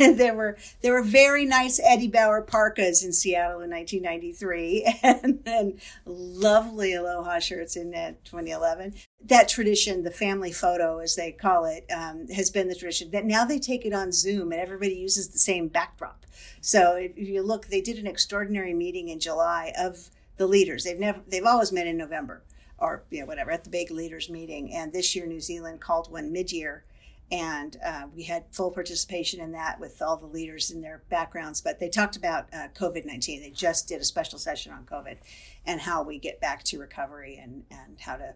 there 0.14 0.34
were 0.34 0.56
there 0.80 0.94
were 0.94 1.02
very 1.02 1.44
nice 1.44 1.78
Eddie 1.84 2.08
Bauer 2.08 2.40
parkas 2.40 3.04
in 3.04 3.12
Seattle 3.12 3.60
in 3.60 3.70
1993, 3.70 4.98
and 5.02 5.44
then 5.44 5.78
lovely 6.06 6.94
Aloha 6.94 7.38
shirts 7.38 7.76
in 7.76 7.94
uh, 7.94 8.12
2011. 8.24 8.94
That 9.22 9.48
tradition, 9.48 10.02
the 10.02 10.10
family 10.10 10.52
photo 10.52 10.98
as 11.00 11.16
they 11.16 11.32
call 11.32 11.66
it, 11.66 11.84
um, 11.94 12.28
has 12.28 12.50
been 12.50 12.68
the 12.68 12.74
tradition. 12.74 13.10
That 13.10 13.26
now 13.26 13.44
they 13.44 13.58
take 13.58 13.84
it 13.84 13.92
on 13.92 14.10
Zoom, 14.10 14.52
and 14.52 14.60
everybody 14.60 14.94
uses 14.94 15.28
the 15.28 15.38
same 15.38 15.68
backdrop. 15.68 16.24
So 16.62 16.94
if 16.94 17.18
you 17.18 17.42
look, 17.42 17.66
they 17.66 17.82
did 17.82 17.98
an 17.98 18.06
extraordinary 18.06 18.72
meeting 18.72 19.08
in 19.08 19.20
July 19.20 19.72
of 19.78 20.08
the 20.38 20.46
leaders. 20.46 20.84
They've 20.84 20.98
never 20.98 21.20
they've 21.28 21.44
always 21.44 21.72
met 21.72 21.86
in 21.86 21.98
November 21.98 22.42
or 22.78 23.02
you 23.10 23.20
know 23.20 23.26
whatever 23.26 23.50
at 23.50 23.64
the 23.64 23.70
big 23.70 23.90
leaders 23.90 24.30
meeting, 24.30 24.72
and 24.72 24.94
this 24.94 25.14
year 25.14 25.26
New 25.26 25.40
Zealand 25.40 25.82
called 25.82 26.10
one 26.10 26.32
mid 26.32 26.52
year 26.52 26.84
and 27.30 27.76
uh, 27.84 28.06
we 28.14 28.24
had 28.24 28.44
full 28.50 28.70
participation 28.70 29.40
in 29.40 29.52
that 29.52 29.78
with 29.78 30.02
all 30.02 30.16
the 30.16 30.26
leaders 30.26 30.70
in 30.70 30.80
their 30.80 31.02
backgrounds. 31.08 31.60
But 31.60 31.78
they 31.78 31.88
talked 31.88 32.16
about 32.16 32.48
uh, 32.52 32.68
COVID 32.74 33.06
19. 33.06 33.40
They 33.40 33.50
just 33.50 33.88
did 33.88 34.00
a 34.00 34.04
special 34.04 34.38
session 34.38 34.72
on 34.72 34.84
COVID 34.84 35.18
and 35.64 35.80
how 35.80 36.02
we 36.02 36.18
get 36.18 36.40
back 36.40 36.64
to 36.64 36.78
recovery 36.78 37.38
and, 37.40 37.64
and 37.70 38.00
how 38.00 38.16
to 38.16 38.34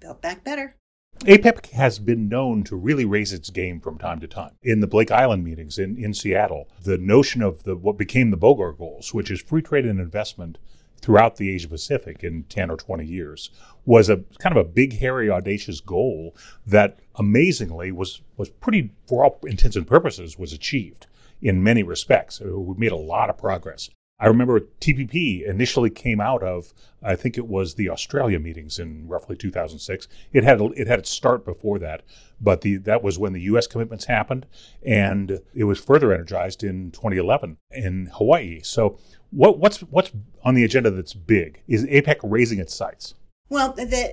build 0.00 0.20
back 0.20 0.44
better. 0.44 0.74
APEC 1.20 1.70
has 1.70 1.98
been 1.98 2.28
known 2.28 2.62
to 2.64 2.76
really 2.76 3.04
raise 3.04 3.32
its 3.32 3.50
game 3.50 3.80
from 3.80 3.98
time 3.98 4.20
to 4.20 4.28
time. 4.28 4.52
In 4.62 4.80
the 4.80 4.86
Blake 4.86 5.10
Island 5.10 5.44
meetings 5.44 5.78
in, 5.78 5.96
in 6.02 6.14
Seattle, 6.14 6.68
the 6.82 6.96
notion 6.96 7.42
of 7.42 7.64
the 7.64 7.76
what 7.76 7.98
became 7.98 8.30
the 8.30 8.38
Bogor 8.38 8.76
goals, 8.76 9.12
which 9.12 9.30
is 9.30 9.42
free 9.42 9.60
trade 9.60 9.84
and 9.84 10.00
investment 10.00 10.58
throughout 11.02 11.36
the 11.36 11.50
Asia 11.50 11.68
Pacific 11.68 12.22
in 12.22 12.44
10 12.44 12.70
or 12.70 12.76
20 12.76 13.04
years, 13.04 13.50
was 13.84 14.08
a 14.08 14.18
kind 14.38 14.56
of 14.56 14.64
a 14.64 14.68
big, 14.68 14.98
hairy, 14.98 15.30
audacious 15.30 15.80
goal 15.80 16.34
that 16.66 16.98
amazingly 17.16 17.90
was, 17.92 18.20
was 18.36 18.48
pretty, 18.48 18.90
for 19.06 19.24
all 19.24 19.38
intents 19.44 19.76
and 19.76 19.86
purposes, 19.86 20.38
was 20.38 20.52
achieved 20.52 21.06
in 21.42 21.62
many 21.62 21.82
respects. 21.82 22.40
We 22.40 22.74
made 22.76 22.92
a 22.92 22.96
lot 22.96 23.30
of 23.30 23.38
progress. 23.38 23.90
I 24.20 24.26
remember 24.26 24.60
TPP 24.60 25.48
initially 25.48 25.88
came 25.88 26.20
out 26.20 26.42
of, 26.42 26.74
I 27.02 27.16
think 27.16 27.38
it 27.38 27.46
was 27.46 27.74
the 27.74 27.88
Australia 27.88 28.38
meetings 28.38 28.78
in 28.78 29.08
roughly 29.08 29.34
2006. 29.34 30.06
It 30.32 30.44
had 30.44 30.60
it 30.60 30.86
had 30.86 30.98
its 30.98 31.10
start 31.10 31.44
before 31.44 31.78
that, 31.78 32.02
but 32.38 32.60
the 32.60 32.76
that 32.78 33.02
was 33.02 33.18
when 33.18 33.32
the 33.32 33.40
U.S. 33.42 33.66
commitments 33.66 34.04
happened, 34.04 34.46
and 34.84 35.40
it 35.54 35.64
was 35.64 35.80
further 35.80 36.12
energized 36.12 36.62
in 36.62 36.90
2011 36.90 37.56
in 37.70 38.10
Hawaii. 38.14 38.60
So 38.62 38.98
what 39.30 39.58
what's 39.58 39.78
what's 39.78 40.12
on 40.44 40.54
the 40.54 40.64
agenda 40.64 40.90
that's 40.90 41.14
big? 41.14 41.62
Is 41.66 41.86
APEC 41.86 42.16
raising 42.22 42.58
its 42.58 42.74
sights? 42.74 43.14
Well, 43.48 43.72
the 43.72 44.12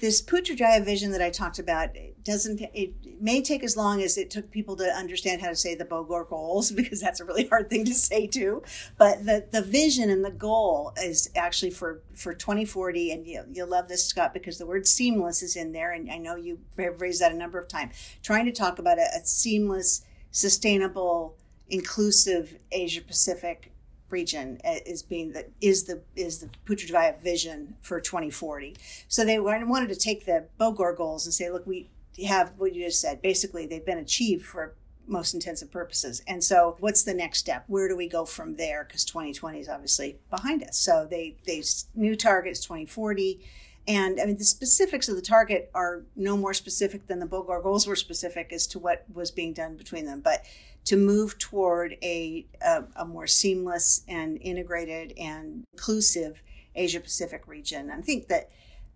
this 0.00 0.22
Putrajaya 0.22 0.84
vision 0.84 1.12
that 1.12 1.22
I 1.22 1.30
talked 1.30 1.58
about 1.58 1.90
doesn't 2.24 2.60
it 2.60 2.94
may 3.20 3.42
take 3.42 3.62
as 3.62 3.76
long 3.76 4.02
as 4.02 4.16
it 4.16 4.30
took 4.30 4.50
people 4.50 4.76
to 4.76 4.84
understand 4.84 5.40
how 5.40 5.48
to 5.48 5.56
say 5.56 5.74
the 5.74 5.84
Bogor 5.84 6.28
goals 6.28 6.70
because 6.80 7.00
that's 7.00 7.20
a 7.20 7.24
really 7.24 7.46
hard 7.46 7.70
thing 7.70 7.84
to 7.84 7.94
say 7.94 8.26
too. 8.26 8.62
But 8.98 9.24
the 9.24 9.46
the 9.50 9.62
vision 9.62 10.10
and 10.10 10.24
the 10.24 10.30
goal 10.30 10.92
is 11.02 11.30
actually 11.36 11.70
for 11.70 12.02
for 12.14 12.34
2040, 12.34 13.12
and 13.12 13.26
you, 13.26 13.44
you'll 13.52 13.68
love 13.68 13.88
this, 13.88 14.06
Scott, 14.06 14.32
because 14.32 14.58
the 14.58 14.66
word 14.66 14.86
seamless 14.86 15.42
is 15.42 15.56
in 15.56 15.72
there, 15.72 15.92
and 15.92 16.10
I 16.10 16.18
know 16.18 16.36
you 16.36 16.60
have 16.78 17.00
raised 17.00 17.20
that 17.20 17.32
a 17.32 17.36
number 17.36 17.58
of 17.58 17.68
times. 17.68 17.94
Trying 18.22 18.46
to 18.46 18.52
talk 18.52 18.78
about 18.78 18.98
a, 18.98 19.06
a 19.16 19.24
seamless, 19.24 20.04
sustainable, 20.30 21.36
inclusive 21.68 22.56
Asia 22.72 23.02
Pacific 23.02 23.72
region 24.10 24.60
uh, 24.64 24.76
is 24.86 25.02
being 25.02 25.32
the 25.32 25.46
is 25.60 25.84
the 25.84 26.02
is 26.16 26.38
the 26.38 26.48
Putrajaya 26.66 27.20
vision 27.20 27.76
for 27.80 28.00
2040. 28.00 28.76
So 29.08 29.24
they 29.24 29.38
wanted 29.38 29.88
to 29.88 29.96
take 29.96 30.26
the 30.26 30.46
Bogor 30.58 30.96
goals 30.96 31.26
and 31.26 31.34
say, 31.34 31.50
look, 31.50 31.66
we 31.66 31.88
have 32.26 32.52
what 32.58 32.74
you 32.74 32.84
just 32.84 33.00
said. 33.00 33.22
Basically, 33.22 33.66
they've 33.66 33.84
been 33.84 33.98
achieved 33.98 34.44
for 34.44 34.74
most 35.06 35.34
intensive 35.34 35.70
purposes. 35.70 36.22
And 36.26 36.42
so, 36.42 36.76
what's 36.80 37.02
the 37.02 37.14
next 37.14 37.38
step? 37.38 37.64
Where 37.66 37.88
do 37.88 37.96
we 37.96 38.08
go 38.08 38.24
from 38.24 38.56
there? 38.56 38.84
Because 38.84 39.04
2020 39.04 39.60
is 39.60 39.68
obviously 39.68 40.18
behind 40.30 40.62
us. 40.62 40.78
So 40.78 41.06
they 41.08 41.36
they 41.46 41.62
new 41.94 42.16
targets 42.16 42.60
2040. 42.60 43.40
And 43.88 44.20
I 44.20 44.26
mean, 44.26 44.36
the 44.36 44.44
specifics 44.44 45.08
of 45.08 45.16
the 45.16 45.22
target 45.22 45.70
are 45.74 46.02
no 46.14 46.36
more 46.36 46.54
specific 46.54 47.06
than 47.06 47.18
the 47.18 47.26
Bogor 47.26 47.62
goals 47.62 47.86
were 47.86 47.96
specific 47.96 48.52
as 48.52 48.66
to 48.68 48.78
what 48.78 49.04
was 49.12 49.30
being 49.30 49.52
done 49.52 49.76
between 49.76 50.04
them. 50.04 50.20
But 50.20 50.44
to 50.84 50.96
move 50.96 51.38
toward 51.38 51.96
a, 52.02 52.46
a, 52.60 52.84
a 52.96 53.04
more 53.04 53.26
seamless 53.26 54.02
and 54.08 54.38
integrated 54.40 55.12
and 55.18 55.64
inclusive 55.72 56.42
Asia 56.74 57.00
Pacific 57.00 57.46
region. 57.46 57.90
I 57.90 58.00
think 58.00 58.28
that 58.28 58.50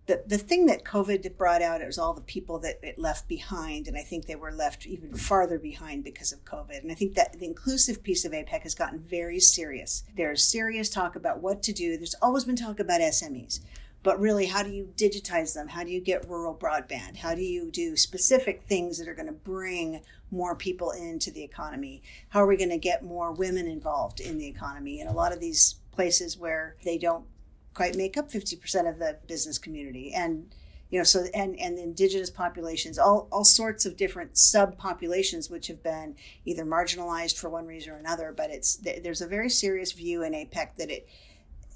the, 0.07 0.23
the 0.27 0.37
thing 0.37 0.67
that 0.67 0.83
COVID 0.83 1.35
brought 1.35 1.61
out 1.61 1.81
is 1.81 1.97
all 1.97 2.13
the 2.13 2.21
people 2.21 2.59
that 2.59 2.79
it 2.83 2.99
left 2.99 3.27
behind. 3.27 3.87
And 3.87 3.97
I 3.97 4.01
think 4.01 4.25
they 4.25 4.35
were 4.35 4.51
left 4.51 4.85
even 4.85 5.13
farther 5.15 5.57
behind 5.57 6.03
because 6.03 6.31
of 6.31 6.45
COVID. 6.45 6.81
And 6.81 6.91
I 6.91 6.95
think 6.95 7.15
that 7.15 7.39
the 7.39 7.45
inclusive 7.45 8.03
piece 8.03 8.23
of 8.23 8.31
APEC 8.31 8.61
has 8.61 8.75
gotten 8.75 8.99
very 8.99 9.39
serious. 9.39 10.03
There's 10.15 10.43
serious 10.43 10.89
talk 10.89 11.15
about 11.15 11.41
what 11.41 11.63
to 11.63 11.73
do. 11.73 11.97
There's 11.97 12.15
always 12.21 12.45
been 12.45 12.55
talk 12.55 12.79
about 12.79 13.01
SMEs 13.01 13.61
but 14.05 14.19
really 14.19 14.45
how 14.45 14.61
do 14.61 14.69
you 14.69 14.87
digitize 14.95 15.55
them? 15.55 15.67
How 15.67 15.83
do 15.83 15.89
you 15.89 15.99
get 15.99 16.29
rural 16.29 16.53
broadband? 16.53 17.17
How 17.17 17.33
do 17.33 17.41
you 17.41 17.71
do 17.71 17.97
specific 17.97 18.61
things 18.61 18.99
that 18.99 19.07
are 19.07 19.15
going 19.15 19.25
to 19.25 19.33
bring 19.33 20.01
more 20.29 20.55
people 20.55 20.91
into 20.91 21.31
the 21.31 21.43
economy? 21.43 22.03
How 22.29 22.41
are 22.41 22.45
we 22.45 22.55
going 22.55 22.69
to 22.69 22.77
get 22.77 23.03
more 23.03 23.31
women 23.31 23.65
involved 23.65 24.19
in 24.19 24.37
the 24.37 24.45
economy? 24.45 24.99
In 24.99 25.07
a 25.07 25.11
lot 25.11 25.33
of 25.33 25.39
these 25.39 25.79
places 25.91 26.37
where 26.37 26.75
they 26.85 26.99
don't 26.99 27.25
quite 27.73 27.95
make 27.95 28.15
up 28.15 28.29
50% 28.29 28.87
of 28.87 28.99
the 28.99 29.17
business 29.27 29.57
community. 29.57 30.13
And 30.13 30.53
you 30.91 30.99
know 30.99 31.03
so 31.03 31.25
and 31.33 31.59
and 31.59 31.79
indigenous 31.79 32.29
populations 32.29 32.99
all 32.99 33.27
all 33.31 33.43
sorts 33.43 33.87
of 33.87 33.97
different 33.97 34.35
subpopulations 34.35 35.49
which 35.49 35.65
have 35.65 35.81
been 35.81 36.15
either 36.45 36.63
marginalized 36.63 37.39
for 37.39 37.49
one 37.49 37.65
reason 37.65 37.91
or 37.91 37.97
another 37.97 38.31
but 38.37 38.51
it's 38.51 38.75
there's 38.75 39.19
a 39.19 39.27
very 39.27 39.49
serious 39.49 39.93
view 39.93 40.21
in 40.21 40.33
APEC 40.33 40.75
that 40.75 40.91
it 40.91 41.09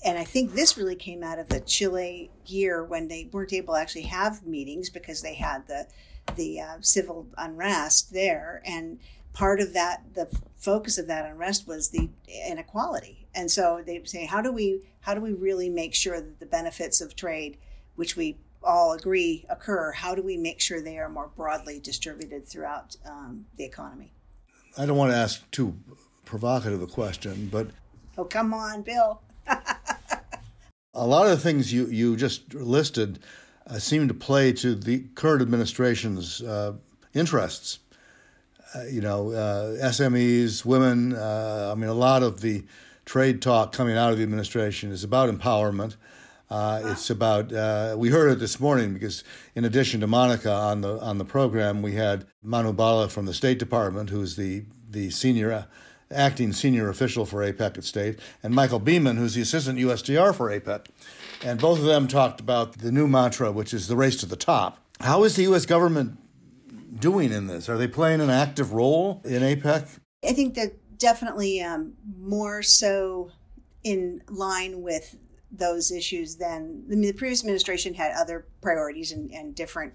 and 0.03 0.17
I 0.17 0.23
think 0.23 0.53
this 0.53 0.77
really 0.77 0.95
came 0.95 1.23
out 1.23 1.39
of 1.39 1.49
the 1.49 1.59
Chile 1.59 2.31
year 2.45 2.83
when 2.83 3.07
they 3.07 3.29
weren't 3.31 3.53
able 3.53 3.73
to 3.73 3.79
actually 3.79 4.03
have 4.03 4.45
meetings 4.45 4.89
because 4.89 5.21
they 5.21 5.35
had 5.35 5.67
the 5.67 5.87
the 6.35 6.61
uh, 6.61 6.77
civil 6.81 7.27
unrest 7.37 8.13
there, 8.13 8.61
and 8.63 8.99
part 9.33 9.59
of 9.59 9.73
that, 9.73 10.03
the 10.13 10.27
focus 10.57 10.97
of 10.97 11.07
that 11.07 11.25
unrest 11.25 11.67
was 11.67 11.89
the 11.89 12.09
inequality. 12.47 13.27
And 13.33 13.49
so 13.49 13.81
they 13.85 14.01
say, 14.05 14.25
how 14.25 14.41
do 14.41 14.51
we 14.51 14.81
how 15.01 15.13
do 15.13 15.21
we 15.21 15.33
really 15.33 15.69
make 15.69 15.95
sure 15.95 16.19
that 16.19 16.39
the 16.39 16.45
benefits 16.45 17.01
of 17.01 17.15
trade, 17.15 17.57
which 17.95 18.15
we 18.15 18.37
all 18.61 18.93
agree 18.93 19.45
occur, 19.49 19.91
how 19.93 20.13
do 20.13 20.21
we 20.21 20.37
make 20.37 20.59
sure 20.59 20.81
they 20.81 20.97
are 20.97 21.09
more 21.09 21.29
broadly 21.35 21.79
distributed 21.79 22.47
throughout 22.47 22.95
um, 23.05 23.45
the 23.55 23.63
economy? 23.63 24.11
I 24.77 24.85
don't 24.85 24.97
want 24.97 25.11
to 25.11 25.17
ask 25.17 25.49
too 25.51 25.75
provocative 26.25 26.81
a 26.81 26.87
question, 26.87 27.49
but 27.51 27.67
oh 28.17 28.25
come 28.25 28.53
on, 28.53 28.81
Bill 28.81 29.21
a 30.93 31.05
lot 31.05 31.25
of 31.25 31.31
the 31.31 31.38
things 31.38 31.72
you, 31.72 31.88
you 31.88 32.15
just 32.15 32.53
listed 32.53 33.19
uh, 33.67 33.77
seem 33.77 34.08
to 34.08 34.13
play 34.13 34.51
to 34.53 34.75
the 34.75 35.05
current 35.15 35.41
administration's 35.41 36.41
uh, 36.41 36.74
interests. 37.13 37.79
Uh, 38.75 38.84
you 38.84 39.01
know, 39.01 39.31
uh, 39.31 39.88
SMEs, 39.88 40.63
women. 40.63 41.15
Uh, 41.15 41.72
I 41.72 41.79
mean, 41.79 41.89
a 41.89 41.93
lot 41.93 42.22
of 42.22 42.41
the 42.41 42.63
trade 43.05 43.41
talk 43.41 43.72
coming 43.72 43.98
out 43.98 44.12
of 44.12 44.17
the 44.17 44.24
administration 44.24 44.91
is 44.91 45.03
about 45.03 45.29
empowerment. 45.29 45.96
Uh, 46.51 46.81
it's 46.86 47.10
about 47.12 47.51
we 47.98 48.10
heard 48.10 48.31
it 48.31 48.39
this 48.39 48.60
morning 48.60 48.93
because 48.93 49.24
in 49.53 49.65
addition 49.65 50.01
to 50.01 50.08
Monica 50.08 50.51
on 50.51 50.81
the 50.81 51.00
on 51.00 51.19
the 51.19 51.25
program, 51.25 51.81
we 51.84 51.93
had 51.93 52.25
Manu 52.41 52.74
Bala 52.74 53.08
from 53.08 53.25
the 53.25 53.34
State 53.34 53.60
Department, 53.60 54.10
who's 54.10 54.36
the 54.36 54.65
the 54.88 55.12
senior 55.12 55.67
acting 56.11 56.53
senior 56.53 56.89
official 56.89 57.25
for 57.25 57.39
APEC 57.39 57.77
at 57.77 57.83
State, 57.83 58.19
and 58.41 58.53
Michael 58.53 58.79
Beeman, 58.79 59.17
who's 59.17 59.35
the 59.35 59.41
assistant 59.41 59.79
USTR 59.79 60.35
for 60.35 60.49
APEC. 60.49 60.87
And 61.43 61.59
both 61.59 61.79
of 61.79 61.85
them 61.85 62.07
talked 62.07 62.39
about 62.39 62.79
the 62.79 62.91
new 62.91 63.07
mantra, 63.07 63.51
which 63.51 63.73
is 63.73 63.87
the 63.87 63.95
race 63.95 64.17
to 64.17 64.25
the 64.25 64.35
top. 64.35 64.79
How 64.99 65.23
is 65.23 65.35
the 65.35 65.43
U.S. 65.43 65.65
government 65.65 66.17
doing 66.99 67.31
in 67.31 67.47
this? 67.47 67.69
Are 67.69 67.77
they 67.77 67.87
playing 67.87 68.21
an 68.21 68.29
active 68.29 68.73
role 68.73 69.21
in 69.23 69.41
APEC? 69.41 69.99
I 70.27 70.33
think 70.33 70.55
they're 70.55 70.73
definitely 70.97 71.61
um, 71.61 71.93
more 72.17 72.61
so 72.61 73.31
in 73.83 74.21
line 74.27 74.81
with 74.81 75.15
those 75.51 75.91
issues 75.91 76.35
than 76.35 76.83
I 76.87 76.89
mean, 76.89 77.01
the 77.01 77.13
previous 77.13 77.41
administration 77.41 77.95
had 77.95 78.11
other 78.11 78.45
priorities 78.61 79.11
and, 79.11 79.31
and 79.31 79.55
different 79.55 79.93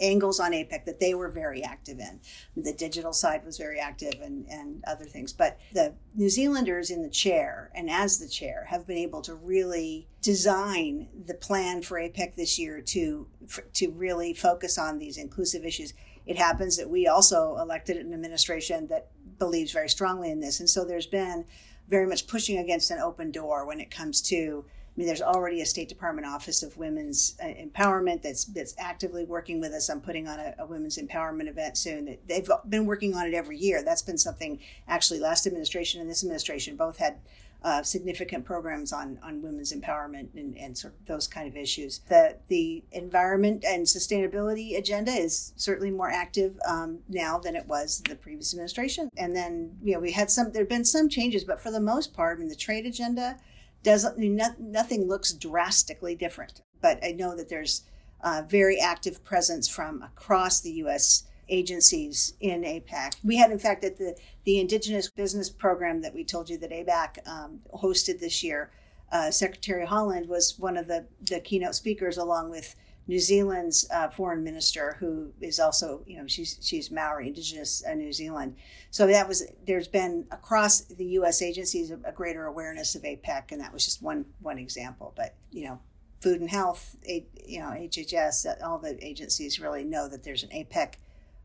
angles 0.00 0.40
on 0.40 0.52
APEC 0.52 0.84
that 0.84 1.00
they 1.00 1.14
were 1.14 1.28
very 1.28 1.62
active 1.62 1.98
in. 1.98 2.20
The 2.56 2.72
digital 2.72 3.12
side 3.12 3.44
was 3.44 3.58
very 3.58 3.78
active 3.78 4.14
and, 4.22 4.46
and 4.48 4.82
other 4.86 5.04
things. 5.04 5.32
But 5.32 5.58
the 5.72 5.94
New 6.14 6.28
Zealanders 6.28 6.90
in 6.90 7.02
the 7.02 7.10
chair 7.10 7.70
and 7.74 7.90
as 7.90 8.18
the 8.18 8.28
chair 8.28 8.66
have 8.68 8.86
been 8.86 8.96
able 8.96 9.22
to 9.22 9.34
really 9.34 10.08
design 10.22 11.08
the 11.26 11.34
plan 11.34 11.82
for 11.82 11.98
APEC 11.98 12.34
this 12.34 12.58
year 12.58 12.80
to 12.80 13.26
to 13.72 13.90
really 13.90 14.34
focus 14.34 14.78
on 14.78 14.98
these 14.98 15.16
inclusive 15.16 15.64
issues. 15.64 15.94
It 16.26 16.36
happens 16.36 16.76
that 16.76 16.90
we 16.90 17.06
also 17.06 17.56
elected 17.58 17.96
an 17.96 18.12
administration 18.12 18.86
that 18.88 19.08
believes 19.38 19.72
very 19.72 19.88
strongly 19.88 20.30
in 20.30 20.40
this. 20.40 20.60
And 20.60 20.68
so 20.68 20.84
there's 20.84 21.06
been 21.06 21.44
very 21.88 22.06
much 22.06 22.26
pushing 22.26 22.58
against 22.58 22.90
an 22.90 23.00
open 23.00 23.32
door 23.32 23.66
when 23.66 23.80
it 23.80 23.90
comes 23.90 24.22
to 24.22 24.64
mean, 25.00 25.06
there's 25.06 25.22
already 25.22 25.62
a 25.62 25.66
State 25.66 25.88
Department 25.88 26.26
Office 26.26 26.62
of 26.62 26.76
Women's 26.76 27.36
uh, 27.42 27.46
Empowerment 27.46 28.22
that's 28.22 28.44
that's 28.44 28.74
actively 28.78 29.24
working 29.24 29.60
with 29.60 29.72
us. 29.72 29.88
I'm 29.88 30.00
putting 30.00 30.28
on 30.28 30.38
a, 30.38 30.54
a 30.58 30.66
women's 30.66 30.98
empowerment 30.98 31.48
event 31.48 31.78
soon. 31.78 32.04
That 32.04 32.28
they've 32.28 32.48
been 32.68 32.86
working 32.86 33.14
on 33.14 33.26
it 33.26 33.34
every 33.34 33.56
year. 33.56 33.82
That's 33.82 34.02
been 34.02 34.18
something 34.18 34.60
actually 34.86 35.20
last 35.20 35.46
administration 35.46 36.00
and 36.00 36.10
this 36.10 36.22
administration 36.22 36.76
both 36.76 36.98
had 36.98 37.18
uh, 37.62 37.82
significant 37.82 38.44
programs 38.44 38.92
on, 38.92 39.18
on 39.22 39.42
women's 39.42 39.72
empowerment 39.72 40.28
and, 40.34 40.56
and 40.56 40.76
sort 40.76 40.94
of 40.94 41.06
those 41.06 41.26
kind 41.26 41.46
of 41.46 41.56
issues. 41.56 42.00
The 42.08 42.36
the 42.48 42.82
environment 42.92 43.64
and 43.66 43.86
sustainability 43.86 44.78
agenda 44.78 45.12
is 45.12 45.52
certainly 45.56 45.90
more 45.90 46.10
active 46.10 46.58
um, 46.66 47.00
now 47.08 47.38
than 47.38 47.56
it 47.56 47.66
was 47.66 48.02
the 48.08 48.16
previous 48.16 48.54
administration. 48.54 49.10
And 49.16 49.36
then 49.36 49.76
you 49.82 49.94
know 49.94 50.00
we 50.00 50.12
had 50.12 50.30
some 50.30 50.52
there 50.52 50.62
have 50.62 50.68
been 50.68 50.84
some 50.84 51.08
changes, 51.08 51.44
but 51.44 51.60
for 51.60 51.70
the 51.70 51.80
most 51.80 52.14
part, 52.14 52.38
I 52.38 52.40
mean 52.40 52.48
the 52.48 52.56
trade 52.56 52.86
agenda 52.86 53.38
doesn't 53.82 54.18
nothing 54.58 55.08
looks 55.08 55.32
drastically 55.32 56.14
different. 56.14 56.62
But 56.80 57.02
I 57.04 57.12
know 57.12 57.36
that 57.36 57.48
there's 57.48 57.82
a 58.22 58.42
very 58.42 58.78
active 58.78 59.24
presence 59.24 59.68
from 59.68 60.02
across 60.02 60.60
the 60.60 60.72
U.S. 60.72 61.24
agencies 61.48 62.34
in 62.40 62.62
APEC. 62.62 63.16
We 63.24 63.36
had, 63.36 63.50
in 63.50 63.58
fact, 63.58 63.84
at 63.84 63.98
the 63.98 64.16
the 64.44 64.60
Indigenous 64.60 65.10
Business 65.10 65.50
Program 65.50 66.02
that 66.02 66.14
we 66.14 66.24
told 66.24 66.48
you 66.48 66.58
that 66.58 66.70
ABAC 66.70 67.28
um, 67.28 67.60
hosted 67.74 68.20
this 68.20 68.42
year. 68.42 68.70
Uh, 69.12 69.30
Secretary 69.30 69.86
Haaland 69.86 70.28
was 70.28 70.56
one 70.58 70.76
of 70.76 70.86
the, 70.86 71.06
the 71.20 71.40
keynote 71.40 71.74
speakers, 71.74 72.16
along 72.16 72.50
with 72.50 72.76
New 73.10 73.18
Zealand's 73.18 73.90
uh, 73.90 74.08
foreign 74.08 74.44
minister, 74.44 74.96
who 75.00 75.32
is 75.40 75.58
also, 75.58 76.04
you 76.06 76.16
know, 76.16 76.28
she's 76.28 76.56
she's 76.62 76.92
Maori, 76.92 77.26
indigenous 77.26 77.82
uh, 77.84 77.92
New 77.92 78.12
Zealand. 78.12 78.54
So 78.92 79.08
that 79.08 79.26
was 79.26 79.42
there's 79.66 79.88
been 79.88 80.28
across 80.30 80.82
the 80.82 81.04
U.S. 81.18 81.42
agencies 81.42 81.90
a, 81.90 81.98
a, 82.04 82.12
greater 82.12 82.46
awareness 82.46 82.94
of 82.94 83.02
APEC, 83.02 83.50
and 83.50 83.60
that 83.60 83.72
was 83.72 83.84
just 83.84 84.00
one 84.00 84.26
one 84.40 84.58
example. 84.58 85.12
But 85.16 85.34
you 85.50 85.64
know, 85.64 85.80
food 86.20 86.40
and 86.40 86.48
health, 86.48 86.94
you 87.04 87.58
know, 87.58 87.70
HHS, 87.70 88.62
all 88.62 88.78
the 88.78 88.96
agencies 89.04 89.58
really 89.58 89.82
know 89.82 90.08
that 90.08 90.22
there's 90.22 90.44
an 90.44 90.50
APEC 90.50 90.94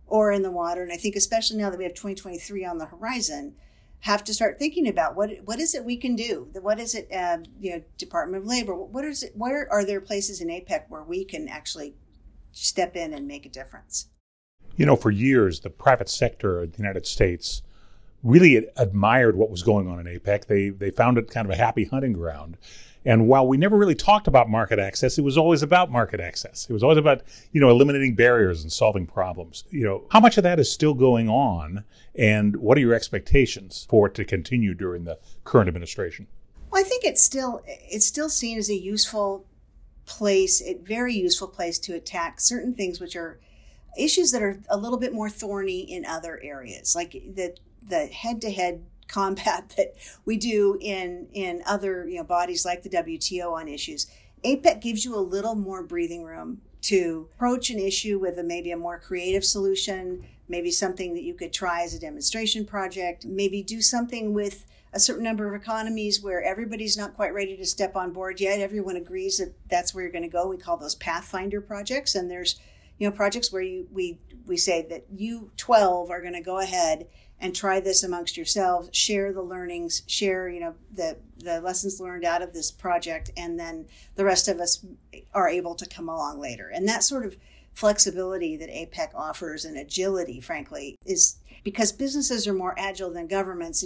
or 0.06 0.32
in 0.32 0.44
the 0.44 0.52
water, 0.52 0.84
and 0.84 0.94
I 0.94 0.98
think 0.98 1.16
especially 1.16 1.58
now 1.58 1.72
that 1.72 1.80
we 1.80 1.86
have 1.86 1.96
2023 1.96 2.64
on 2.64 2.78
the 2.78 2.86
horizon 2.86 3.56
have 4.06 4.24
to 4.24 4.36
start 4.36 4.60
thinking 4.60 4.88
about 4.88 5.16
what 5.16 5.32
what 5.46 5.60
is 5.60 5.74
it 5.74 5.84
we 5.84 5.98
can 5.98 6.16
do? 6.16 6.48
What 6.62 6.80
is 6.80 6.94
it? 6.94 7.12
Uh, 7.12 7.40
you 7.60 7.72
know, 7.72 7.84
Department 7.98 8.44
of 8.44 8.48
Labor. 8.48 8.76
What 8.76 9.04
is 9.04 9.24
it? 9.24 9.32
Where 9.36 9.68
are 9.72 9.84
there 9.84 10.00
places 10.00 10.42
in 10.42 10.50
APEC 10.50 10.84
where 10.90 11.02
we 11.02 11.26
can 11.26 11.48
actually 11.48 11.96
step 12.52 12.96
in 12.96 13.14
and 13.14 13.28
make 13.28 13.48
a 13.48 13.50
difference? 13.50 14.10
You 14.78 14.86
know, 14.86 14.96
for 14.96 15.10
years, 15.10 15.62
the 15.62 15.72
private 15.72 16.08
sector 16.08 16.62
of 16.62 16.74
the 16.74 16.78
United 16.78 17.08
States 17.08 17.64
really 18.26 18.68
admired 18.76 19.38
what 19.38 19.52
was 19.52 19.64
going 19.64 19.88
on 19.88 20.06
in 20.06 20.20
APEC. 20.20 20.48
They 20.48 20.70
they 20.70 20.92
found 20.92 21.18
it 21.18 21.30
kind 21.30 21.46
of 21.46 21.52
a 21.52 21.56
happy 21.56 21.86
hunting 21.86 22.14
ground. 22.14 22.58
And 23.08 23.28
while 23.28 23.48
we 23.48 23.56
never 23.56 23.78
really 23.78 23.94
talked 23.94 24.28
about 24.28 24.50
market 24.50 24.80
access, 24.80 25.20
it 25.20 25.22
was 25.22 25.38
always 25.38 25.62
about 25.62 25.92
market 25.92 26.20
access. 26.20 26.66
It 26.68 26.74
was 26.74 26.82
always 26.82 26.98
about, 26.98 27.22
you 27.52 27.62
know, 27.62 27.70
eliminating 27.70 28.16
barriers 28.16 28.64
and 28.64 28.74
solving 28.74 29.06
problems. 29.06 29.64
You 29.70 29.86
know, 29.86 30.06
how 30.10 30.20
much 30.20 30.38
of 30.38 30.44
that 30.44 30.60
is 30.60 30.72
still 30.72 30.96
going 30.96 31.30
on 31.30 31.84
and 32.16 32.56
what 32.56 32.80
are 32.80 32.82
your 32.82 32.96
expectations 32.96 33.86
for 33.88 34.08
it 34.08 34.16
to 34.16 34.26
continue 34.26 34.74
during 34.74 35.04
the 35.04 35.20
current 35.44 35.68
administration? 35.68 36.26
Well, 36.72 36.82
I 36.82 36.84
think 36.84 37.04
it's 37.04 37.22
still 37.22 37.62
it's 37.68 38.08
still 38.08 38.30
seen 38.30 38.58
as 38.58 38.70
a 38.72 38.76
useful 38.76 39.46
place, 40.08 40.62
a 40.64 40.74
very 40.74 41.14
useful 41.14 41.48
place 41.48 41.78
to 41.80 41.94
attack 41.94 42.42
certain 42.42 42.74
things 42.74 43.00
which 43.00 43.16
are 43.16 43.40
issues 43.98 44.32
that 44.32 44.42
are 44.42 44.60
a 44.68 44.78
little 44.78 44.98
bit 44.98 45.14
more 45.14 45.30
thorny 45.30 45.80
in 45.80 46.06
other 46.06 46.40
areas, 46.44 46.96
like 46.96 47.12
the 47.12 47.56
the 47.88 48.08
head 48.08 48.42
to 48.42 48.52
head 48.52 48.86
combat 49.08 49.74
that 49.78 49.94
we 50.26 50.38
do 50.38 50.78
in 50.82 51.28
in 51.34 51.62
other 51.66 52.08
you 52.08 52.18
know 52.18 52.24
bodies 52.24 52.66
like 52.66 52.84
the 52.84 52.90
WTO 52.90 53.54
on 53.54 53.68
issues. 53.68 54.08
APEC 54.44 54.82
gives 54.82 55.06
you 55.06 55.16
a 55.16 55.20
little 55.20 55.56
more 55.56 55.82
breathing 55.82 56.24
room 56.24 56.62
to 56.82 57.28
approach 57.34 57.72
an 57.72 57.80
issue 57.80 58.20
with 58.20 58.38
a 58.38 58.44
maybe 58.44 58.72
a 58.72 58.78
more 58.78 59.00
creative 59.00 59.44
solution, 59.44 60.24
maybe 60.48 60.70
something 60.70 61.16
that 61.16 61.24
you 61.24 61.34
could 61.34 61.52
try 61.52 61.82
as 61.84 61.96
a 61.96 62.00
demonstration 62.00 62.64
project, 62.64 63.26
maybe 63.26 63.64
do 63.64 63.82
something 63.82 64.34
with 64.34 64.66
a 64.94 65.00
certain 65.00 65.24
number 65.24 65.48
of 65.48 65.60
economies 65.60 66.22
where 66.22 66.44
everybody's 66.44 66.96
not 66.96 67.16
quite 67.16 67.34
ready 67.34 67.58
to 67.58 67.66
step 67.66 67.96
on 67.96 68.14
board 68.14 68.40
yet. 68.40 68.60
Everyone 68.60 68.96
agrees 68.96 69.40
that 69.40 69.54
that's 69.68 69.94
where 69.94 70.04
you're 70.04 70.12
going 70.12 70.22
to 70.22 70.30
go. 70.30 70.48
We 70.48 70.58
call 70.58 70.78
those 70.78 70.96
pathfinder 70.96 71.60
projects, 71.60 72.14
and 72.14 72.30
there's 72.30 72.60
you 73.00 73.10
know 73.10 73.16
projects 73.16 73.52
where 73.52 73.64
you 73.64 73.88
we 73.92 74.20
we 74.46 74.58
say 74.58 74.86
that 74.90 75.06
you 75.16 75.52
12 75.58 76.10
are 76.10 76.22
going 76.22 76.34
to 76.34 76.42
go 76.42 76.60
ahead 76.60 77.08
and 77.40 77.54
try 77.54 77.80
this 77.80 78.04
amongst 78.04 78.38
yourselves 78.38 78.90
share 78.94 79.34
the 79.34 79.42
learnings 79.42 80.04
share 80.08 80.48
you 80.48 80.60
know 80.60 80.74
the 80.94 81.18
the 81.38 81.62
lessons 81.62 82.00
learned 82.00 82.26
out 82.26 82.42
of 82.42 82.54
this 82.54 82.72
project 82.72 83.32
and 83.38 83.60
then 83.60 83.86
the 84.16 84.26
rest 84.26 84.48
of 84.48 84.60
us 84.60 84.86
are 85.34 85.50
able 85.50 85.76
to 85.76 85.86
come 85.86 86.10
along 86.10 86.40
later. 86.40 86.70
And 86.74 86.88
that 86.88 87.04
sort 87.04 87.26
of 87.26 87.38
flexibility 87.74 88.56
that 88.58 88.70
apec 88.70 89.14
offers 89.14 89.66
and 89.66 89.78
agility 89.78 90.40
frankly 90.40 90.98
is 91.06 91.38
because 91.64 91.92
businesses 91.92 92.48
are 92.48 92.54
more 92.54 92.74
agile 92.78 93.12
than 93.12 93.28
governments 93.28 93.84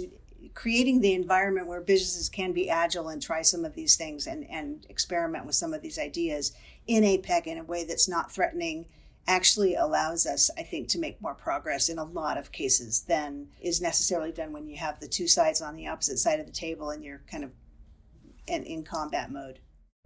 creating 0.54 1.00
the 1.00 1.12
environment 1.12 1.66
where 1.66 1.80
businesses 1.80 2.28
can 2.28 2.52
be 2.52 2.70
agile 2.70 3.08
and 3.08 3.20
try 3.20 3.42
some 3.42 3.64
of 3.64 3.74
these 3.74 3.96
things 3.96 4.26
and, 4.26 4.48
and 4.48 4.86
experiment 4.88 5.44
with 5.44 5.56
some 5.56 5.74
of 5.74 5.82
these 5.82 5.98
ideas 5.98 6.52
in 6.86 7.02
apec 7.02 7.46
in 7.46 7.58
a 7.58 7.64
way 7.64 7.84
that's 7.84 8.08
not 8.08 8.32
threatening 8.32 8.86
actually 9.26 9.74
allows 9.74 10.26
us, 10.26 10.50
I 10.58 10.62
think, 10.62 10.88
to 10.88 10.98
make 10.98 11.20
more 11.20 11.34
progress 11.34 11.88
in 11.88 11.98
a 11.98 12.04
lot 12.04 12.38
of 12.38 12.52
cases 12.52 13.02
than 13.02 13.48
is 13.60 13.80
necessarily 13.80 14.32
done 14.32 14.52
when 14.52 14.68
you 14.68 14.76
have 14.76 15.00
the 15.00 15.08
two 15.08 15.28
sides 15.28 15.60
on 15.60 15.76
the 15.76 15.86
opposite 15.86 16.18
side 16.18 16.40
of 16.40 16.46
the 16.46 16.52
table 16.52 16.90
and 16.90 17.04
you're 17.04 17.22
kind 17.30 17.44
of 17.44 17.52
in, 18.46 18.64
in 18.64 18.82
combat 18.82 19.30
mode. 19.30 19.60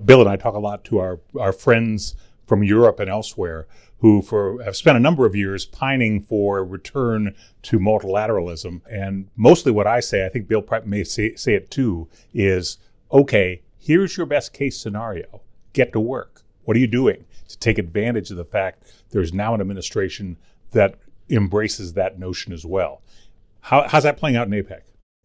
Bill 0.04 0.20
and 0.20 0.28
I 0.28 0.36
talk 0.36 0.54
a 0.54 0.58
lot 0.58 0.84
to 0.84 0.98
our, 0.98 1.20
our 1.38 1.52
friends 1.52 2.16
from 2.46 2.62
Europe 2.62 3.00
and 3.00 3.08
elsewhere 3.08 3.66
who 3.98 4.20
for 4.20 4.62
have 4.62 4.76
spent 4.76 4.98
a 4.98 5.00
number 5.00 5.24
of 5.24 5.34
years 5.34 5.64
pining 5.64 6.20
for 6.20 6.58
a 6.58 6.62
return 6.62 7.34
to 7.62 7.78
multilateralism. 7.78 8.82
And 8.90 9.28
mostly 9.34 9.72
what 9.72 9.86
I 9.86 10.00
say, 10.00 10.26
I 10.26 10.28
think 10.28 10.46
Bill 10.46 10.62
may 10.84 11.04
say, 11.04 11.34
say 11.36 11.54
it 11.54 11.70
too, 11.70 12.08
is 12.34 12.76
okay, 13.10 13.62
here's 13.78 14.16
your 14.16 14.26
best 14.26 14.52
case 14.52 14.78
scenario. 14.78 15.40
Get 15.72 15.92
to 15.92 16.00
work. 16.00 16.43
What 16.64 16.76
are 16.76 16.80
you 16.80 16.86
doing 16.86 17.24
to 17.48 17.58
take 17.58 17.78
advantage 17.78 18.30
of 18.30 18.36
the 18.36 18.44
fact 18.44 18.92
there's 19.10 19.32
now 19.32 19.54
an 19.54 19.60
administration 19.60 20.36
that 20.72 20.96
embraces 21.28 21.94
that 21.94 22.18
notion 22.18 22.52
as 22.52 22.64
well? 22.64 23.02
How, 23.60 23.86
how's 23.88 24.02
that 24.02 24.16
playing 24.16 24.36
out 24.36 24.46
in 24.46 24.52
APEC? 24.52 24.82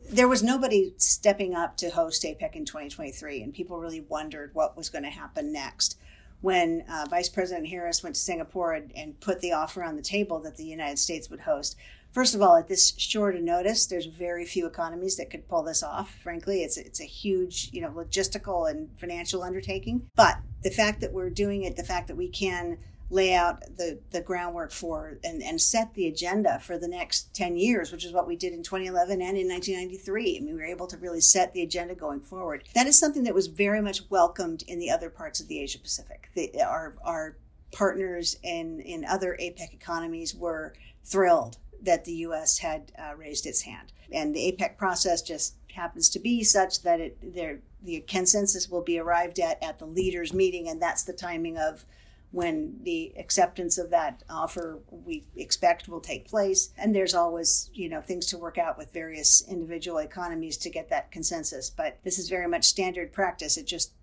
There 0.09 0.27
was 0.27 0.41
nobody 0.41 0.93
stepping 0.97 1.53
up 1.53 1.77
to 1.77 1.89
host 1.89 2.23
APEC 2.23 2.55
in 2.55 2.65
2023, 2.65 3.41
and 3.41 3.53
people 3.53 3.79
really 3.79 4.01
wondered 4.01 4.51
what 4.53 4.75
was 4.75 4.89
going 4.89 5.03
to 5.03 5.09
happen 5.09 5.51
next. 5.51 5.97
When 6.41 6.85
uh, 6.89 7.05
Vice 7.09 7.27
President 7.27 7.67
Harris 7.67 8.01
went 8.01 8.15
to 8.15 8.21
Singapore 8.21 8.73
and, 8.73 8.91
and 8.95 9.19
put 9.19 9.41
the 9.41 9.51
offer 9.51 9.83
on 9.83 9.97
the 9.97 10.01
table 10.01 10.39
that 10.39 10.55
the 10.55 10.63
United 10.63 10.97
States 10.97 11.29
would 11.29 11.41
host, 11.41 11.75
First 12.11 12.33
of 12.33 12.41
all, 12.41 12.55
at 12.55 12.67
this 12.67 12.93
short 12.97 13.35
a 13.35 13.41
notice, 13.41 13.85
there's 13.85 14.07
very 14.07 14.45
few 14.45 14.65
economies 14.65 15.17
that 15.17 15.29
could 15.29 15.47
pull 15.47 15.63
this 15.63 15.83
off. 15.83 16.15
Frankly, 16.23 16.63
it's 16.63 16.77
it's 16.77 16.99
a 16.99 17.05
huge, 17.05 17.69
you 17.71 17.81
know, 17.81 17.91
logistical 17.91 18.69
and 18.69 18.89
financial 18.99 19.43
undertaking. 19.43 20.09
But 20.15 20.39
the 20.63 20.71
fact 20.71 21.01
that 21.01 21.13
we're 21.13 21.29
doing 21.29 21.63
it, 21.63 21.75
the 21.75 21.83
fact 21.83 22.07
that 22.07 22.17
we 22.17 22.29
can 22.29 22.79
lay 23.11 23.33
out 23.33 23.61
the, 23.61 23.99
the 24.11 24.21
groundwork 24.21 24.71
for 24.71 25.17
and, 25.23 25.41
and 25.41 25.59
set 25.59 25.93
the 25.95 26.07
agenda 26.07 26.59
for 26.59 26.77
the 26.77 26.87
next 26.87 27.33
10 27.33 27.57
years, 27.57 27.91
which 27.91 28.05
is 28.05 28.13
what 28.13 28.27
we 28.27 28.35
did 28.35 28.53
in 28.53 28.61
2011 28.61 29.13
and 29.13 29.37
in 29.37 29.47
1993. 29.47 30.37
I 30.37 30.39
mean, 30.41 30.53
we 30.53 30.61
were 30.61 30.65
able 30.65 30.87
to 30.87 30.97
really 30.97 31.21
set 31.21 31.53
the 31.53 31.63
agenda 31.63 31.95
going 31.95 32.21
forward. 32.21 32.65
That 32.75 32.85
is 32.87 32.99
something 32.99 33.23
that 33.23 33.33
was 33.33 33.47
very 33.47 33.81
much 33.81 34.09
welcomed 34.09 34.63
in 34.67 34.77
the 34.77 34.91
other 34.91 35.09
parts 35.09 35.39
of 35.39 35.47
the 35.47 35.59
Asia 35.59 35.79
Pacific. 35.79 36.29
The, 36.35 36.61
our, 36.61 36.95
our 37.03 37.37
partners 37.71 38.37
in, 38.43 38.79
in 38.81 39.05
other 39.05 39.35
APEC 39.41 39.73
economies 39.73 40.35
were 40.35 40.73
thrilled 41.03 41.57
that 41.81 42.05
the 42.05 42.13
U.S. 42.13 42.59
had 42.59 42.91
uh, 42.97 43.15
raised 43.15 43.45
its 43.45 43.61
hand. 43.61 43.91
And 44.11 44.35
the 44.35 44.51
APEC 44.51 44.77
process 44.77 45.21
just 45.21 45.55
happens 45.73 46.09
to 46.09 46.19
be 46.19 46.43
such 46.43 46.81
that 46.83 46.99
it, 46.99 47.17
there, 47.21 47.59
the 47.83 48.01
consensus 48.01 48.69
will 48.69 48.81
be 48.81 48.99
arrived 48.99 49.39
at 49.39 49.61
at 49.63 49.79
the 49.79 49.85
leaders' 49.85 50.33
meeting, 50.33 50.67
and 50.67 50.81
that's 50.81 51.03
the 51.03 51.13
timing 51.13 51.57
of 51.57 51.85
when 52.31 52.77
the 52.83 53.11
acceptance 53.17 53.77
of 53.77 53.89
that 53.89 54.23
offer 54.29 54.79
we 54.91 55.25
expect 55.35 55.87
will 55.87 55.99
take 55.99 56.27
place. 56.27 56.69
And 56.77 56.95
there's 56.95 57.15
always, 57.15 57.71
you 57.73 57.89
know, 57.89 58.01
things 58.01 58.27
to 58.27 58.37
work 58.37 58.57
out 58.57 58.77
with 58.77 58.93
various 58.93 59.41
individual 59.47 59.97
economies 59.97 60.57
to 60.57 60.69
get 60.69 60.89
that 60.89 61.11
consensus. 61.11 61.69
But 61.69 61.97
this 62.03 62.19
is 62.19 62.29
very 62.29 62.47
much 62.47 62.65
standard 62.65 63.11
practice. 63.11 63.57
It 63.57 63.65
just 63.65 63.93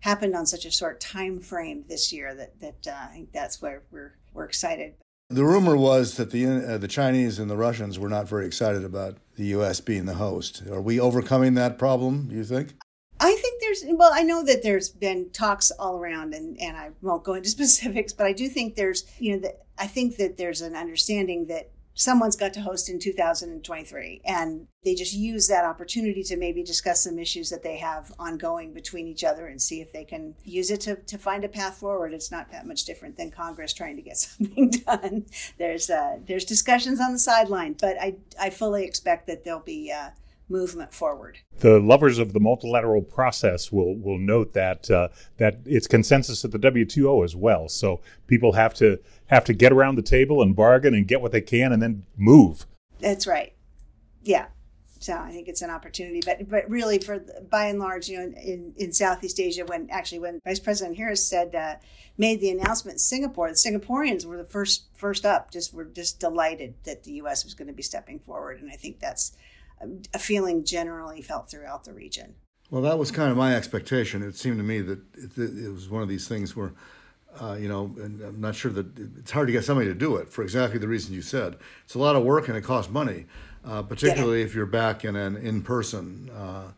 happened 0.00 0.36
on 0.36 0.46
such 0.46 0.64
a 0.64 0.70
short 0.70 1.00
time 1.00 1.40
frame 1.40 1.84
this 1.88 2.12
year 2.12 2.34
that 2.34 2.60
that 2.60 2.86
uh, 2.86 3.08
I 3.08 3.12
think 3.12 3.32
that's 3.32 3.60
where 3.60 3.82
we're 3.90 4.14
we're 4.32 4.44
excited. 4.44 4.94
The 5.32 5.44
rumor 5.44 5.76
was 5.76 6.16
that 6.16 6.30
the 6.30 6.46
uh, 6.46 6.78
the 6.78 6.88
Chinese 6.88 7.38
and 7.38 7.50
the 7.50 7.56
Russians 7.56 7.98
were 7.98 8.08
not 8.08 8.28
very 8.28 8.46
excited 8.46 8.84
about 8.84 9.16
the 9.36 9.46
U.S. 9.46 9.80
being 9.80 10.04
the 10.04 10.14
host. 10.14 10.62
Are 10.70 10.80
we 10.80 11.00
overcoming 11.00 11.54
that 11.54 11.78
problem? 11.78 12.28
You 12.30 12.44
think? 12.44 12.74
I 13.18 13.34
think 13.34 13.60
there's 13.62 13.84
well, 13.96 14.10
I 14.12 14.22
know 14.22 14.44
that 14.44 14.62
there's 14.62 14.90
been 14.90 15.30
talks 15.30 15.70
all 15.70 15.96
around, 15.96 16.34
and 16.34 16.60
and 16.60 16.76
I 16.76 16.90
won't 17.00 17.24
go 17.24 17.34
into 17.34 17.48
specifics, 17.58 18.12
but 18.12 18.26
I 18.26 18.32
do 18.32 18.48
think 18.48 18.74
there's 18.74 19.04
you 19.18 19.32
know 19.32 19.38
that 19.40 19.62
I 19.78 19.86
think 19.86 20.16
that 20.16 20.36
there's 20.36 20.60
an 20.60 20.76
understanding 20.76 21.46
that 21.46 21.70
someone's 21.94 22.36
got 22.36 22.52
to 22.54 22.60
host 22.60 22.88
in 22.88 22.98
2023 22.98 24.22
and 24.24 24.66
they 24.84 24.94
just 24.94 25.14
use 25.14 25.46
that 25.48 25.64
opportunity 25.64 26.22
to 26.22 26.36
maybe 26.36 26.62
discuss 26.62 27.04
some 27.04 27.18
issues 27.18 27.50
that 27.50 27.62
they 27.62 27.76
have 27.76 28.12
ongoing 28.18 28.72
between 28.72 29.06
each 29.06 29.22
other 29.22 29.46
and 29.46 29.60
see 29.60 29.80
if 29.80 29.92
they 29.92 30.04
can 30.04 30.34
use 30.44 30.70
it 30.70 30.80
to, 30.80 30.96
to 30.96 31.18
find 31.18 31.44
a 31.44 31.48
path 31.48 31.76
forward. 31.76 32.12
It's 32.12 32.30
not 32.30 32.50
that 32.50 32.66
much 32.66 32.84
different 32.84 33.16
than 33.16 33.30
congress 33.30 33.72
trying 33.72 33.96
to 33.96 34.02
get 34.02 34.16
something 34.18 34.70
done. 34.70 35.26
There's 35.58 35.90
uh, 35.90 36.18
there's 36.26 36.44
discussions 36.44 37.00
on 37.00 37.12
the 37.12 37.18
sideline 37.18 37.76
but 37.80 37.96
i 38.00 38.14
i 38.40 38.50
fully 38.50 38.84
expect 38.84 39.26
that 39.26 39.44
there'll 39.44 39.60
be 39.60 39.92
uh, 39.92 40.10
movement 40.52 40.92
forward. 40.94 41.38
The 41.58 41.80
lovers 41.80 42.18
of 42.18 42.32
the 42.32 42.40
multilateral 42.40 43.02
process 43.02 43.72
will 43.72 43.96
will 43.96 44.18
note 44.18 44.52
that 44.52 44.90
uh, 44.90 45.08
that 45.38 45.60
it's 45.64 45.86
consensus 45.86 46.44
at 46.44 46.52
the 46.52 46.58
WTO 46.58 47.24
as 47.24 47.34
well. 47.34 47.68
So 47.68 48.00
people 48.26 48.52
have 48.52 48.74
to 48.74 48.98
have 49.26 49.44
to 49.46 49.54
get 49.54 49.72
around 49.72 49.96
the 49.96 50.02
table 50.02 50.42
and 50.42 50.54
bargain 50.54 50.94
and 50.94 51.08
get 51.08 51.20
what 51.20 51.32
they 51.32 51.40
can, 51.40 51.72
and 51.72 51.82
then 51.82 52.04
move. 52.16 52.66
That's 53.00 53.26
right. 53.26 53.54
Yeah. 54.22 54.46
So 55.00 55.14
I 55.14 55.32
think 55.32 55.48
it's 55.48 55.62
an 55.62 55.70
opportunity, 55.70 56.20
but 56.24 56.48
but 56.48 56.70
really, 56.70 57.00
for 57.00 57.18
by 57.50 57.66
and 57.66 57.80
large, 57.80 58.08
you 58.08 58.18
know, 58.18 58.32
in, 58.40 58.72
in 58.76 58.92
Southeast 58.92 59.40
Asia, 59.40 59.64
when 59.64 59.90
actually 59.90 60.20
when 60.20 60.38
Vice 60.44 60.60
President 60.60 60.96
Harris 60.96 61.28
said 61.28 61.56
uh, 61.56 61.74
made 62.16 62.40
the 62.40 62.50
announcement 62.50 62.94
in 62.94 62.98
Singapore, 63.00 63.48
the 63.48 63.54
Singaporeans 63.54 64.24
were 64.24 64.36
the 64.36 64.44
first 64.44 64.84
first 64.94 65.26
up. 65.26 65.50
Just 65.50 65.74
were 65.74 65.86
just 65.86 66.20
delighted 66.20 66.74
that 66.84 67.02
the 67.02 67.14
U.S. 67.14 67.42
was 67.42 67.54
going 67.54 67.66
to 67.66 67.74
be 67.74 67.82
stepping 67.82 68.20
forward, 68.20 68.60
and 68.60 68.70
I 68.70 68.76
think 68.76 69.00
that's 69.00 69.36
a 70.14 70.18
feeling 70.18 70.64
generally 70.64 71.22
felt 71.22 71.50
throughout 71.50 71.84
the 71.84 71.92
region. 71.92 72.34
Well, 72.70 72.82
that 72.82 72.98
was 72.98 73.10
kind 73.10 73.30
of 73.30 73.36
my 73.36 73.54
expectation. 73.54 74.22
It 74.22 74.36
seemed 74.36 74.56
to 74.58 74.62
me 74.62 74.80
that 74.80 75.00
it, 75.14 75.38
it 75.38 75.72
was 75.72 75.88
one 75.88 76.02
of 76.02 76.08
these 76.08 76.26
things 76.28 76.56
where 76.56 76.72
Uh, 77.40 77.56
you 77.58 77.66
know, 77.66 77.90
and 77.96 78.20
I'm 78.20 78.40
not 78.42 78.54
sure 78.54 78.70
that 78.72 78.86
it's 79.18 79.30
hard 79.30 79.46
to 79.48 79.52
get 79.52 79.64
somebody 79.64 79.88
to 79.88 79.94
do 79.94 80.16
it 80.16 80.28
for 80.28 80.42
exactly 80.42 80.78
the 80.78 80.86
reason 80.86 81.14
you 81.14 81.22
said. 81.22 81.56
It's 81.84 81.94
a 81.94 81.98
lot 81.98 82.14
of 82.14 82.22
work 82.24 82.48
and 82.48 82.56
it 82.58 82.60
costs 82.62 82.92
money, 82.92 83.24
uh, 83.64 83.82
particularly 83.82 84.40
yeah. 84.40 84.44
if 84.44 84.54
you're 84.54 84.66
back 84.66 85.02
in 85.02 85.16
an 85.16 85.38
in-person 85.38 86.28
uh, 86.28 86.72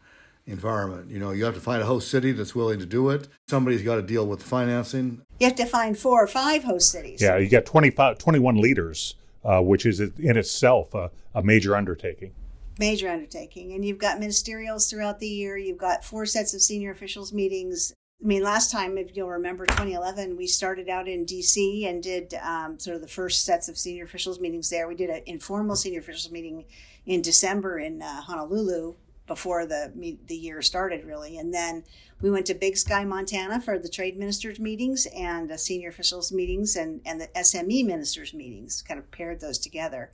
environment. 0.46 1.10
You 1.10 1.18
know, 1.18 1.32
you 1.32 1.44
have 1.44 1.54
to 1.54 1.60
find 1.60 1.82
a 1.82 1.86
host 1.86 2.08
city 2.08 2.30
that's 2.30 2.54
willing 2.54 2.78
to 2.78 2.86
do 2.86 3.10
it. 3.10 3.26
Somebody's 3.48 3.82
got 3.82 3.96
to 3.96 4.02
deal 4.02 4.28
with 4.28 4.44
financing. 4.44 5.22
You 5.40 5.48
have 5.48 5.56
to 5.56 5.66
find 5.66 5.98
four 5.98 6.22
or 6.22 6.28
five 6.28 6.62
host 6.62 6.92
cities. 6.92 7.20
Yeah, 7.20 7.36
you 7.36 7.48
got 7.48 7.66
25, 7.66 8.18
21 8.18 8.56
leaders, 8.56 9.16
uh, 9.44 9.60
which 9.60 9.84
is 9.84 9.98
in 9.98 10.36
itself 10.36 10.94
a, 10.94 11.10
a 11.34 11.42
major 11.42 11.74
undertaking 11.74 12.30
major 12.78 13.08
undertaking. 13.08 13.72
And 13.72 13.84
you've 13.84 13.98
got 13.98 14.18
ministerials 14.18 14.88
throughout 14.88 15.20
the 15.20 15.28
year. 15.28 15.56
You've 15.56 15.78
got 15.78 16.04
four 16.04 16.26
sets 16.26 16.54
of 16.54 16.62
senior 16.62 16.90
officials 16.90 17.32
meetings 17.32 17.94
I 18.24 18.26
mean, 18.26 18.42
last 18.42 18.70
time, 18.70 18.96
if 18.96 19.14
you'll 19.14 19.28
remember, 19.28 19.66
2011, 19.66 20.36
we 20.36 20.46
started 20.46 20.88
out 20.88 21.08
in 21.08 21.26
DC 21.26 21.86
and 21.86 22.02
did 22.02 22.32
um, 22.42 22.78
sort 22.78 22.96
of 22.96 23.02
the 23.02 23.08
first 23.08 23.44
sets 23.44 23.68
of 23.68 23.76
senior 23.76 24.04
officials 24.04 24.40
meetings 24.40 24.70
there. 24.70 24.88
We 24.88 24.94
did 24.94 25.10
an 25.10 25.20
informal 25.26 25.76
senior 25.76 26.00
officials 26.00 26.32
meeting 26.32 26.64
in 27.04 27.20
December 27.20 27.78
in 27.78 28.00
uh, 28.00 28.22
Honolulu 28.22 28.94
before 29.26 29.66
the 29.66 30.16
the 30.26 30.36
year 30.36 30.62
started, 30.62 31.04
really, 31.04 31.38
and 31.38 31.52
then 31.52 31.84
we 32.20 32.30
went 32.30 32.46
to 32.46 32.54
Big 32.54 32.76
Sky, 32.76 33.04
Montana, 33.04 33.60
for 33.60 33.78
the 33.78 33.88
trade 33.88 34.18
ministers 34.18 34.58
meetings 34.58 35.06
and 35.14 35.50
the 35.50 35.58
senior 35.58 35.88
officials 35.88 36.32
meetings 36.32 36.76
and 36.76 37.00
and 37.04 37.20
the 37.20 37.28
SME 37.28 37.84
ministers 37.86 38.32
meetings. 38.32 38.82
Kind 38.82 39.00
of 39.00 39.10
paired 39.10 39.40
those 39.40 39.58
together 39.58 40.10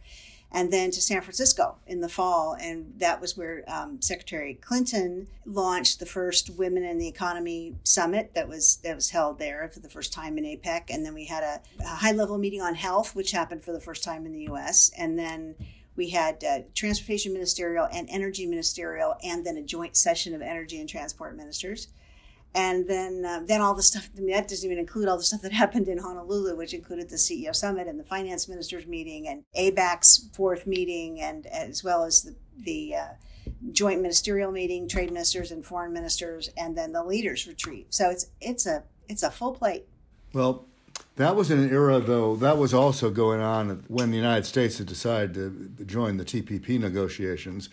and 0.52 0.72
then 0.72 0.90
to 0.90 1.00
San 1.00 1.20
Francisco 1.20 1.76
in 1.86 2.00
the 2.00 2.08
fall. 2.08 2.56
And 2.60 2.94
that 2.98 3.20
was 3.20 3.36
where 3.36 3.64
um, 3.68 4.00
Secretary 4.02 4.54
Clinton 4.54 5.28
launched 5.44 6.00
the 6.00 6.06
first 6.06 6.50
Women 6.50 6.84
in 6.84 6.98
the 6.98 7.08
Economy 7.08 7.76
Summit 7.84 8.32
that 8.34 8.48
was 8.48 8.76
that 8.78 8.94
was 8.94 9.10
held 9.10 9.38
there 9.38 9.70
for 9.72 9.80
the 9.80 9.88
first 9.88 10.12
time 10.12 10.38
in 10.38 10.44
APEC. 10.44 10.84
And 10.90 11.04
then 11.04 11.14
we 11.14 11.26
had 11.26 11.42
a, 11.42 11.60
a 11.82 11.96
high 11.96 12.12
level 12.12 12.38
meeting 12.38 12.62
on 12.62 12.74
health, 12.74 13.14
which 13.14 13.30
happened 13.30 13.62
for 13.62 13.72
the 13.72 13.80
first 13.80 14.02
time 14.02 14.26
in 14.26 14.32
the 14.32 14.42
U.S. 14.42 14.90
And 14.96 15.18
then 15.18 15.54
we 15.96 16.10
had 16.10 16.42
uh, 16.42 16.60
transportation 16.74 17.32
ministerial 17.32 17.86
and 17.92 18.08
energy 18.10 18.46
ministerial, 18.46 19.16
and 19.22 19.44
then 19.44 19.56
a 19.56 19.62
joint 19.62 19.96
session 19.96 20.34
of 20.34 20.42
energy 20.42 20.80
and 20.80 20.88
transport 20.88 21.36
ministers 21.36 21.88
and 22.54 22.88
then 22.88 23.24
uh, 23.24 23.40
then 23.44 23.60
all 23.60 23.74
the 23.74 23.82
stuff 23.82 24.08
I 24.16 24.20
mean, 24.20 24.34
that 24.34 24.48
doesn't 24.48 24.68
even 24.68 24.78
include 24.78 25.08
all 25.08 25.16
the 25.16 25.22
stuff 25.22 25.42
that 25.42 25.52
happened 25.64 25.88
in 25.88 25.98
Honolulu, 25.98 26.56
which 26.56 26.74
included 26.74 27.08
the 27.08 27.16
CEO 27.16 27.54
summit 27.54 27.86
and 27.86 27.98
the 27.98 28.04
finance 28.04 28.48
ministers 28.48 28.86
meeting 28.86 29.28
and 29.28 29.44
ABAC's 29.56 30.28
fourth 30.34 30.66
meeting, 30.66 31.20
and 31.20 31.46
as 31.46 31.84
well 31.84 32.04
as 32.04 32.22
the 32.22 32.34
the 32.58 32.94
uh, 32.94 33.08
joint 33.72 34.02
ministerial 34.02 34.50
meeting, 34.50 34.88
trade 34.88 35.10
ministers 35.10 35.50
and 35.50 35.64
foreign 35.64 35.92
ministers, 35.92 36.50
and 36.56 36.76
then 36.76 36.92
the 36.92 37.04
leaders 37.04 37.46
retreat. 37.46 37.86
So 37.90 38.10
it's 38.10 38.26
it's 38.40 38.66
a 38.66 38.82
it's 39.08 39.22
a 39.22 39.30
full 39.30 39.52
plate. 39.52 39.86
Well, 40.32 40.66
that 41.16 41.36
was 41.36 41.50
an 41.50 41.70
era, 41.70 41.98
though. 42.00 42.36
That 42.36 42.56
was 42.56 42.72
also 42.72 43.10
going 43.10 43.40
on 43.40 43.84
when 43.88 44.10
the 44.10 44.16
United 44.16 44.46
States 44.46 44.78
had 44.78 44.86
decided 44.86 45.34
to 45.34 45.84
join 45.84 46.16
the 46.16 46.24
TPP 46.24 46.78
negotiations 46.80 47.68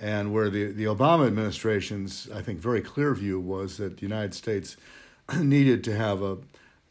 and 0.00 0.32
where 0.32 0.50
the, 0.50 0.72
the 0.72 0.84
Obama 0.84 1.26
administration's, 1.26 2.28
I 2.34 2.42
think, 2.42 2.60
very 2.60 2.80
clear 2.80 3.14
view 3.14 3.38
was 3.40 3.76
that 3.76 3.96
the 3.96 4.02
United 4.02 4.34
States 4.34 4.76
needed 5.38 5.84
to 5.84 5.96
have 5.96 6.22
a 6.22 6.38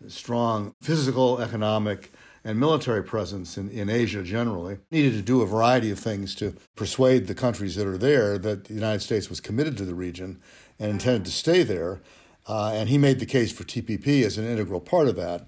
strong 0.07 0.73
physical, 0.81 1.41
economic, 1.41 2.11
and 2.43 2.59
military 2.59 3.03
presence 3.03 3.57
in, 3.57 3.69
in 3.69 3.89
Asia 3.89 4.21
generally, 4.21 4.77
needed 4.91 5.13
to 5.13 5.21
do 5.21 5.41
a 5.41 5.45
variety 5.45 5.91
of 5.91 5.99
things 5.99 6.35
to 6.35 6.53
persuade 6.75 7.27
the 7.27 7.35
countries 7.35 7.75
that 7.75 7.87
are 7.87 7.97
there 7.97 8.37
that 8.37 8.65
the 8.65 8.73
United 8.73 8.99
States 8.99 9.29
was 9.29 9.39
committed 9.39 9.77
to 9.77 9.85
the 9.85 9.95
region 9.95 10.41
and 10.77 10.91
intended 10.91 11.25
to 11.25 11.31
stay 11.31 11.63
there. 11.63 12.01
Uh, 12.45 12.71
and 12.73 12.89
he 12.89 12.97
made 12.97 13.19
the 13.19 13.25
case 13.25 13.53
for 13.53 13.63
TPP 13.63 14.23
as 14.23 14.37
an 14.37 14.45
integral 14.45 14.81
part 14.81 15.07
of 15.07 15.15
that. 15.15 15.47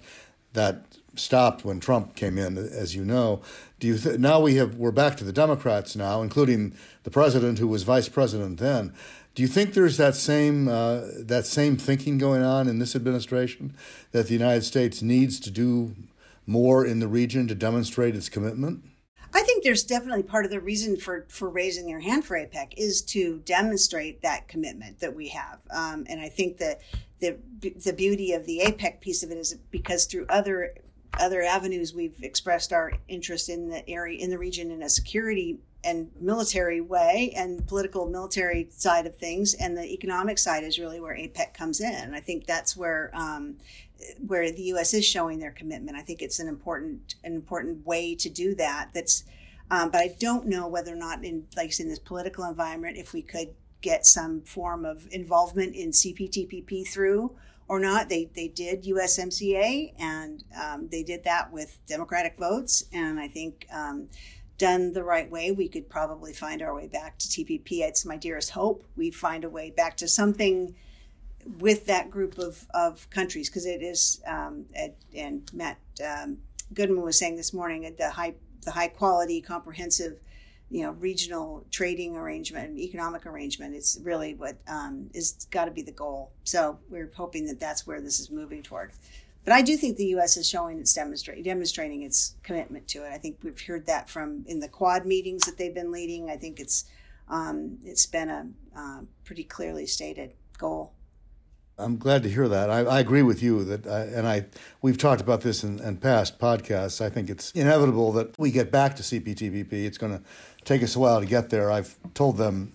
That 0.54 0.86
stopped 1.18 1.64
when 1.64 1.80
Trump 1.80 2.14
came 2.14 2.38
in, 2.38 2.56
as 2.56 2.94
you 2.94 3.04
know. 3.04 3.42
Do 3.78 3.86
you 3.88 3.98
th- 3.98 4.18
now 4.18 4.40
we 4.40 4.56
have 4.56 4.76
we're 4.76 4.90
back 4.90 5.16
to 5.18 5.24
the 5.24 5.32
Democrats 5.32 5.96
now, 5.96 6.22
including 6.22 6.74
the 7.02 7.10
president 7.10 7.58
who 7.58 7.68
was 7.68 7.84
vice 7.84 8.08
president 8.08 8.58
then. 8.58 8.92
Do 9.36 9.42
you 9.42 9.48
think 9.48 9.74
there's 9.74 9.96
that 9.98 10.16
same 10.16 10.66
uh, 10.66 11.02
that 11.18 11.46
same 11.46 11.76
thinking 11.76 12.18
going 12.18 12.42
on 12.42 12.68
in 12.68 12.78
this 12.78 12.96
administration 12.96 13.76
that 14.10 14.26
the 14.26 14.32
United 14.32 14.62
States 14.62 15.02
needs 15.02 15.38
to 15.40 15.50
do 15.50 15.94
more 16.46 16.86
in 16.86 17.00
the 17.00 17.06
region 17.06 17.46
to 17.48 17.54
demonstrate 17.54 18.16
its 18.16 18.28
commitment? 18.28 18.82
I 19.34 19.42
think 19.42 19.62
there's 19.62 19.84
definitely 19.84 20.22
part 20.22 20.46
of 20.46 20.50
the 20.50 20.58
reason 20.58 20.96
for 20.96 21.26
for 21.28 21.48
raising 21.48 21.88
your 21.88 22.00
hand 22.00 22.24
for 22.24 22.36
APEC 22.36 22.72
is 22.76 23.02
to 23.02 23.38
demonstrate 23.44 24.22
that 24.22 24.48
commitment 24.48 25.00
that 25.00 25.14
we 25.14 25.28
have, 25.28 25.60
um, 25.70 26.06
and 26.08 26.20
I 26.20 26.28
think 26.28 26.56
that 26.56 26.80
the 27.20 27.36
the 27.84 27.92
beauty 27.92 28.32
of 28.32 28.46
the 28.46 28.62
APEC 28.64 29.00
piece 29.00 29.22
of 29.22 29.30
it 29.30 29.36
is 29.36 29.54
because 29.70 30.06
through 30.06 30.26
other 30.28 30.74
other 31.18 31.42
avenues 31.42 31.94
we've 31.94 32.22
expressed 32.22 32.72
our 32.72 32.92
interest 33.08 33.48
in 33.48 33.68
the 33.68 33.88
area 33.88 34.18
in 34.18 34.30
the 34.30 34.38
region 34.38 34.70
in 34.70 34.82
a 34.82 34.88
security 34.88 35.58
and 35.84 36.10
military 36.20 36.80
way 36.80 37.32
and 37.36 37.66
political 37.66 38.08
military 38.08 38.66
side 38.70 39.06
of 39.06 39.16
things. 39.16 39.54
And 39.54 39.76
the 39.76 39.84
economic 39.92 40.38
side 40.38 40.64
is 40.64 40.78
really 40.78 41.00
where 41.00 41.14
apec 41.14 41.54
comes 41.54 41.80
in. 41.80 42.12
I 42.12 42.20
think 42.20 42.46
that's 42.46 42.76
where 42.76 43.10
um, 43.14 43.56
where 44.26 44.50
the 44.50 44.62
us 44.62 44.94
is 44.94 45.04
showing 45.04 45.38
their 45.38 45.52
commitment. 45.52 45.96
I 45.96 46.02
think 46.02 46.22
it's 46.22 46.40
an 46.40 46.48
important 46.48 47.14
an 47.24 47.34
important 47.34 47.86
way 47.86 48.14
to 48.16 48.28
do 48.28 48.54
that 48.56 48.90
that's 48.92 49.24
um, 49.70 49.90
but 49.90 50.00
i 50.00 50.14
don't 50.18 50.46
know 50.46 50.68
whether 50.68 50.92
or 50.92 50.96
not 50.96 51.24
in 51.24 51.46
like 51.56 51.78
in 51.80 51.88
this 51.88 51.98
political 51.98 52.44
environment 52.44 52.96
if 52.96 53.12
we 53.12 53.22
could 53.22 53.48
get 53.80 54.06
some 54.06 54.40
form 54.42 54.84
of 54.84 55.06
involvement 55.10 55.74
in 55.74 55.90
cptpp 55.90 56.86
through 56.86 57.34
or 57.68 57.80
not. 57.80 58.08
They 58.08 58.30
they 58.34 58.48
did 58.48 58.84
USMCA, 58.84 59.94
and 59.98 60.44
um, 60.60 60.88
they 60.88 61.02
did 61.02 61.24
that 61.24 61.52
with 61.52 61.78
Democratic 61.86 62.36
votes, 62.38 62.84
and 62.92 63.18
I 63.20 63.28
think. 63.28 63.66
Um, 63.72 64.08
done 64.58 64.94
the 64.94 65.04
right 65.04 65.30
way, 65.30 65.52
we 65.52 65.68
could 65.68 65.86
probably 65.86 66.32
find 66.32 66.62
our 66.62 66.74
way 66.74 66.86
back 66.86 67.18
to 67.18 67.28
TPP. 67.28 67.80
It's 67.82 68.06
my 68.06 68.16
dearest 68.16 68.52
hope 68.52 68.84
we 68.96 69.10
find 69.10 69.44
a 69.44 69.50
way 69.50 69.70
back 69.70 69.98
to 69.98 70.08
something 70.08 70.74
with 71.58 71.86
that 71.86 72.10
group 72.10 72.38
of, 72.38 72.66
of 72.72 73.08
countries 73.10 73.48
because 73.48 73.66
it 73.66 73.82
is, 73.82 74.22
um, 74.26 74.64
and 75.14 75.48
Matt 75.52 75.78
um, 76.02 76.38
Goodman 76.72 77.02
was 77.02 77.18
saying 77.18 77.36
this 77.36 77.52
morning, 77.52 77.94
the 77.98 78.10
high 78.10 78.34
the 78.62 78.72
high 78.72 78.88
quality, 78.88 79.40
comprehensive 79.40 80.18
you 80.70 80.82
know 80.82 80.92
regional 80.92 81.64
trading 81.70 82.16
arrangement 82.16 82.78
economic 82.78 83.26
arrangement 83.26 83.74
is 83.74 84.00
really 84.02 84.34
what 84.34 84.56
um, 84.68 85.08
is 85.14 85.46
got 85.50 85.66
to 85.66 85.70
be 85.70 85.82
the 85.82 85.92
goal. 85.92 86.32
So 86.44 86.78
we're 86.88 87.10
hoping 87.14 87.46
that 87.46 87.60
that's 87.60 87.86
where 87.86 88.00
this 88.00 88.20
is 88.20 88.30
moving 88.30 88.62
toward. 88.62 88.92
But 89.44 89.52
i 89.52 89.62
do 89.62 89.76
think 89.76 89.96
the 89.96 90.06
us 90.06 90.36
is 90.36 90.48
showing 90.48 90.80
its 90.80 90.92
demonstrating 90.92 92.02
its 92.02 92.34
commitment 92.42 92.88
to 92.88 93.04
it. 93.04 93.12
I 93.12 93.18
think 93.18 93.38
we've 93.42 93.60
heard 93.60 93.86
that 93.86 94.10
from 94.10 94.44
in 94.46 94.60
the 94.60 94.68
quad 94.68 95.06
meetings 95.06 95.46
that 95.46 95.56
they've 95.56 95.74
been 95.74 95.92
leading. 95.92 96.30
I 96.30 96.36
think 96.36 96.58
it's 96.58 96.84
um, 97.28 97.78
it's 97.84 98.06
been 98.06 98.28
a 98.28 98.48
uh, 98.76 99.00
pretty 99.24 99.44
clearly 99.44 99.86
stated 99.86 100.32
goal 100.58 100.95
I'm 101.78 101.98
glad 101.98 102.22
to 102.22 102.30
hear 102.30 102.48
that. 102.48 102.70
I, 102.70 102.80
I 102.80 103.00
agree 103.00 103.22
with 103.22 103.42
you 103.42 103.62
that, 103.64 103.86
I, 103.86 104.00
and 104.04 104.26
I 104.26 104.46
we've 104.80 104.96
talked 104.96 105.20
about 105.20 105.42
this 105.42 105.62
in, 105.62 105.78
in, 105.80 105.98
past 105.98 106.38
podcasts. 106.38 107.04
I 107.04 107.10
think 107.10 107.28
it's 107.28 107.50
inevitable 107.50 108.12
that 108.12 108.38
we 108.38 108.50
get 108.50 108.70
back 108.72 108.96
to 108.96 109.02
CPTPP. 109.02 109.72
It's 109.72 109.98
going 109.98 110.16
to 110.16 110.24
take 110.64 110.82
us 110.82 110.96
a 110.96 110.98
while 110.98 111.20
to 111.20 111.26
get 111.26 111.50
there. 111.50 111.70
I've 111.70 111.96
told 112.14 112.38
them 112.38 112.72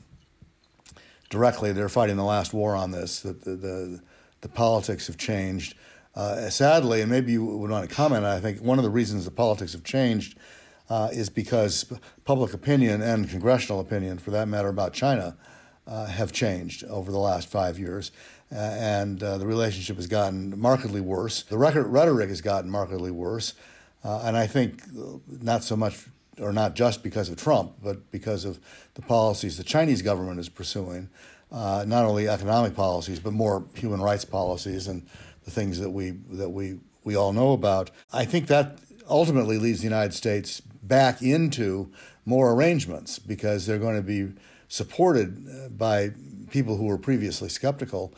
directly 1.31 1.71
they're 1.71 1.89
fighting 1.89 2.15
the 2.15 2.23
last 2.23 2.53
war 2.53 2.75
on 2.75 2.91
this. 2.91 3.21
That 3.21 3.43
the, 3.43 3.55
the, 3.55 4.01
the 4.41 4.49
politics 4.49 5.07
have 5.07 5.17
changed. 5.17 5.75
Uh, 6.13 6.49
sadly, 6.49 7.01
and 7.01 7.09
maybe 7.09 7.31
you 7.31 7.43
would 7.43 7.71
want 7.71 7.89
to 7.89 7.95
comment. 7.95 8.23
I 8.23 8.39
think 8.39 8.59
one 8.59 8.77
of 8.77 8.83
the 8.83 8.89
reasons 8.91 9.25
the 9.25 9.31
politics 9.31 9.71
have 9.71 9.83
changed 9.83 10.37
uh, 10.89 11.09
is 11.11 11.29
because 11.29 11.91
public 12.25 12.53
opinion 12.53 13.01
and 13.01 13.27
congressional 13.29 13.79
opinion, 13.79 14.19
for 14.19 14.29
that 14.31 14.47
matter, 14.47 14.67
about 14.67 14.93
China, 14.93 15.37
uh, 15.87 16.05
have 16.05 16.31
changed 16.31 16.83
over 16.83 17.11
the 17.11 17.17
last 17.17 17.49
five 17.49 17.79
years 17.79 18.11
uh, 18.11 18.40
and 18.51 19.23
uh, 19.23 19.37
the 19.37 19.47
relationship 19.47 19.95
has 19.95 20.07
gotten 20.07 20.59
markedly 20.59 21.01
worse. 21.01 21.43
The 21.43 21.57
record, 21.57 21.87
rhetoric 21.87 22.29
has 22.29 22.41
gotten 22.41 22.69
markedly 22.69 23.11
worse, 23.11 23.53
uh, 24.03 24.21
and 24.23 24.35
I 24.35 24.47
think 24.47 24.81
not 25.41 25.63
so 25.63 25.75
much 25.75 26.05
or 26.39 26.51
not 26.51 26.75
just 26.75 27.03
because 27.03 27.29
of 27.29 27.37
Trump, 27.37 27.73
but 27.83 28.11
because 28.11 28.45
of 28.45 28.59
the 28.95 29.01
policies 29.01 29.57
the 29.57 29.63
Chinese 29.63 30.01
government 30.01 30.39
is 30.39 30.49
pursuing, 30.49 31.09
uh, 31.51 31.85
not 31.87 32.05
only 32.05 32.27
economic 32.27 32.75
policies 32.75 33.19
but 33.19 33.33
more 33.33 33.65
human 33.75 34.01
rights 34.01 34.25
policies 34.25 34.87
and 34.87 35.05
the 35.45 35.51
things 35.51 35.79
that 35.79 35.89
we 35.89 36.11
that 36.11 36.49
we 36.49 36.79
we 37.03 37.15
all 37.15 37.33
know 37.33 37.53
about. 37.53 37.91
I 38.11 38.25
think 38.25 38.47
that 38.47 38.77
ultimately 39.09 39.57
leads 39.57 39.79
the 39.79 39.85
United 39.85 40.13
States 40.13 40.61
back 40.61 41.21
into 41.21 41.91
more 42.25 42.53
arrangements 42.53 43.19
because 43.19 43.65
they're 43.65 43.79
going 43.79 43.95
to 43.95 44.01
be 44.01 44.33
supported 44.67 45.47
uh, 45.47 45.69
by 45.69 46.11
people 46.51 46.77
who 46.77 46.85
were 46.85 46.97
previously 46.97 47.49
skeptical 47.49 48.13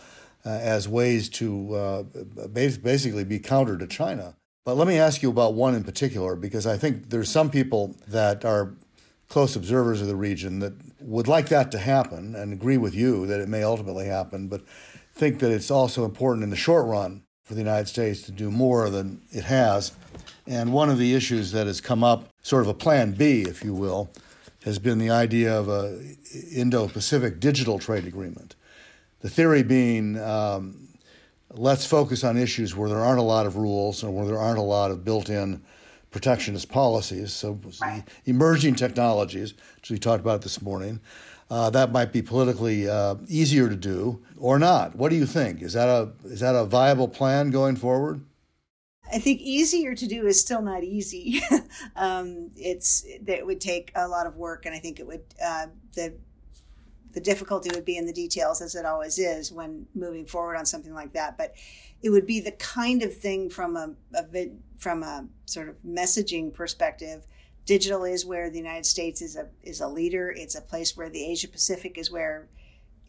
uh, 0.46 0.50
as 0.50 0.90
ways 0.90 1.30
to 1.30 1.74
uh, 1.74 2.04
basically 2.52 3.24
be 3.24 3.40
counter 3.40 3.78
to 3.78 3.88
China. 3.88 4.36
But 4.66 4.76
let 4.76 4.88
me 4.88 4.98
ask 4.98 5.22
you 5.22 5.30
about 5.30 5.54
one 5.54 5.76
in 5.76 5.84
particular, 5.84 6.36
because 6.36 6.68
I 6.68 6.78
think 6.78 7.10
there's 7.10 7.30
some 7.30 7.50
people 7.50 7.96
that 8.08 8.44
are 8.44 8.74
close 9.30 9.56
observers 9.56 10.02
of 10.02 10.08
the 10.08 10.16
region 10.16 10.60
that 10.60 10.74
would 11.00 11.28
like 11.28 11.50
that 11.50 11.72
to 11.72 11.78
happen 11.80 12.36
and 12.36 12.54
agree 12.54 12.78
with 12.78 12.94
you 12.94 13.26
that 13.26 13.40
it 13.40 13.50
may 13.50 13.64
ultimately 13.64 14.06
happen, 14.06 14.48
but 14.48 14.62
think 15.16 15.40
that 15.40 15.52
it's 15.52 15.72
also 15.72 16.06
important 16.06 16.44
in 16.44 16.50
the 16.50 16.56
short 16.56 16.86
run 16.86 17.24
for 17.44 17.56
the 17.56 17.60
United 17.60 17.88
States 17.88 18.22
to 18.22 18.32
do 18.32 18.50
more 18.50 18.90
than 18.90 19.22
it 19.32 19.44
has. 19.44 19.92
And 20.48 20.72
one 20.72 20.90
of 20.90 20.98
the 20.98 21.14
issues 21.14 21.52
that 21.52 21.68
has 21.68 21.82
come 21.82 22.04
up, 22.04 22.30
sort 22.42 22.62
of 22.62 22.68
a 22.68 22.74
plan 22.74 23.14
B, 23.14 23.42
if 23.42 23.64
you 23.64 23.74
will, 23.74 24.12
has 24.64 24.80
been 24.80 24.98
the 24.98 25.10
idea 25.10 25.58
of 25.58 25.68
a 25.68 26.00
Indo-Pacific 26.52 27.40
digital 27.40 27.80
trade 27.80 28.06
agreement. 28.06 28.56
The 29.20 29.30
theory 29.30 29.64
being, 29.64 30.20
um, 30.20 30.88
let's 31.52 31.86
focus 31.86 32.24
on 32.24 32.38
issues 32.38 32.76
where 32.76 32.90
there 32.90 33.00
aren't 33.00 33.20
a 33.20 33.24
lot 33.24 33.46
of 33.46 33.58
rules 33.58 34.04
and 34.04 34.16
where 34.16 34.26
there 34.26 34.40
aren't 34.40 34.60
a 34.60 34.64
lot 34.64 34.92
of 34.92 35.04
built-in 35.04 35.64
protectionist 36.12 36.70
policies. 36.70 37.34
So, 37.34 37.60
emerging 38.26 38.76
technologies, 38.76 39.54
which 39.76 39.92
we 39.92 39.98
talked 39.98 40.22
about 40.22 40.42
this 40.42 40.62
morning, 40.62 41.02
uh, 41.50 41.70
that 41.72 41.92
might 41.92 42.14
be 42.14 42.22
politically 42.22 42.90
uh, 42.90 43.16
easier 43.28 43.68
to 43.68 43.76
do 43.76 44.24
or 44.38 44.60
not. 44.60 44.96
What 44.96 45.10
do 45.10 45.16
you 45.16 45.26
think? 45.26 45.62
Is 45.62 45.74
that 45.74 45.90
a 45.90 46.12
is 46.26 46.40
that 46.40 46.56
a 46.56 46.66
viable 46.66 47.08
plan 47.08 47.52
going 47.52 47.76
forward? 47.76 48.22
I 49.14 49.20
think 49.20 49.42
easier 49.42 49.94
to 49.94 50.08
do 50.08 50.26
is 50.26 50.40
still 50.40 50.62
not 50.62 50.84
easy. 50.84 51.42
um, 51.96 52.50
it's 52.56 53.06
it 53.06 53.46
would 53.46 53.62
take 53.62 53.92
a 53.96 54.08
lot 54.08 54.26
of 54.26 54.36
work, 54.36 54.66
and 54.66 54.74
I 54.74 54.80
think 54.80 55.00
it 55.00 55.08
would 55.08 55.24
uh, 55.44 55.68
the 55.94 56.16
the 57.14 57.22
difficulty 57.22 57.70
would 57.76 57.86
be 57.86 57.96
in 57.96 58.08
the 58.08 58.14
details, 58.14 58.62
as 58.62 58.74
it 58.74 58.86
always 58.86 59.20
is 59.20 59.52
when 59.52 59.86
moving 59.94 60.26
forward 60.26 60.56
on 60.56 60.66
something 60.66 60.94
like 60.94 61.14
that. 61.14 61.38
But 61.38 61.54
it 62.02 62.10
would 62.10 62.26
be 62.26 62.40
the 62.40 62.54
kind 62.54 63.04
of 63.04 63.16
thing 63.16 63.50
from 63.50 63.78
a, 63.78 63.94
a 64.16 64.50
from 64.78 65.04
a 65.04 65.28
sort 65.46 65.70
of 65.70 65.78
messaging 65.84 66.54
perspective 66.54 67.26
digital 67.66 68.04
is 68.04 68.26
where 68.26 68.50
the 68.50 68.58
United 68.58 68.86
States 68.86 69.22
is 69.22 69.36
a 69.36 69.48
is 69.62 69.82
a 69.82 69.88
leader. 69.88 70.34
It's 70.36 70.56
a 70.56 70.62
place 70.62 70.98
where 70.98 71.10
the 71.10 71.26
Asia 71.26 71.48
Pacific 71.48 71.98
is 71.98 72.12
where 72.12 72.48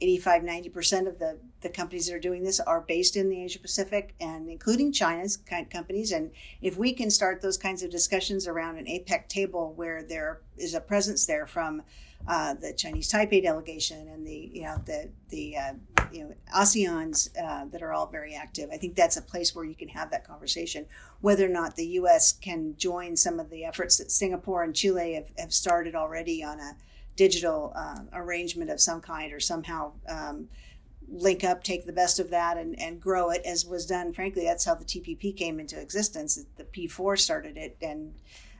85 0.05 0.43
90% 0.43 1.09
of 1.09 1.19
the 1.19 1.39
the 1.63 1.71
companies 1.71 2.07
that 2.07 2.15
are 2.15 2.21
doing 2.21 2.45
this 2.45 2.61
are 2.61 2.83
based 2.83 3.17
in 3.17 3.31
the 3.31 3.43
Asia 3.43 3.59
Pacific 3.59 4.15
and 4.21 4.51
including 4.51 4.93
China's 4.93 5.39
kind 5.39 5.71
companies 5.71 6.13
and 6.13 6.31
if 6.61 6.77
we 6.77 6.93
can 6.93 7.11
start 7.11 7.41
those 7.41 7.57
kinds 7.57 7.83
of 7.83 7.91
discussions 7.91 8.47
around 8.47 8.77
an 8.77 8.85
APEC 8.85 9.29
table 9.29 9.73
where 9.75 10.03
there 10.03 10.43
is 10.59 10.75
a 10.75 10.81
presence 10.81 11.25
there 11.25 11.47
from 11.47 11.83
uh, 12.27 12.53
the 12.55 12.75
Chinese 12.75 13.11
Taipei 13.11 13.43
delegation 13.43 14.09
and 14.09 14.27
the 14.27 14.51
you 14.53 14.63
know 14.63 14.77
the 14.85 15.09
the 15.31 15.57
uh, 15.57 15.73
you 16.13 16.25
know 16.25 16.35
ASEAN's 16.55 17.31
uh, 17.43 17.65
that 17.67 17.83
are 17.83 17.93
all 17.93 18.07
very 18.07 18.35
active. 18.35 18.71
I 18.73 18.77
think 18.77 18.95
that's 18.95 19.17
a 19.17 19.23
place 19.23 19.55
where 19.55 19.65
you 19.65 19.75
can 19.75 19.89
have 19.89 20.11
that 20.11 20.27
conversation. 20.27 20.87
Whether 21.21 21.47
or 21.47 21.51
not 21.51 21.77
the 21.77 21.87
U.S. 21.87 22.33
can 22.33 22.77
join 22.77 23.17
some 23.17 23.41
of 23.41 23.51
the 23.51 23.65
efforts 23.65 23.99
that 23.99 24.11
Singapore 24.11 24.63
and 24.63 24.75
Chile 24.75 25.15
have, 25.15 25.33
have 25.39 25.53
started 25.53 25.95
already 25.95 26.43
on 26.43 26.61
a 26.61 26.77
digital 27.17 27.73
uh, 27.77 28.01
arrangement 28.13 28.71
of 28.71 28.81
some 28.81 29.01
kind, 29.01 29.33
or 29.33 29.41
somehow 29.41 29.93
um, 30.09 30.49
link 31.09 31.45
up, 31.45 31.63
take 31.63 31.87
the 31.87 31.93
best 31.93 32.19
of 32.19 32.31
that, 32.31 32.57
and, 32.57 32.79
and 32.81 33.01
grow 33.01 33.31
it, 33.31 33.43
as 33.45 33.67
was 33.67 33.87
done. 33.87 34.13
Frankly, 34.13 34.45
that's 34.45 34.65
how 34.65 34.75
the 34.75 34.85
TPP 34.85 35.37
came 35.37 35.61
into 35.61 35.81
existence. 35.81 36.45
The 36.57 36.65
P4 36.65 37.19
started 37.19 37.57
it, 37.57 37.77
and 37.83 38.15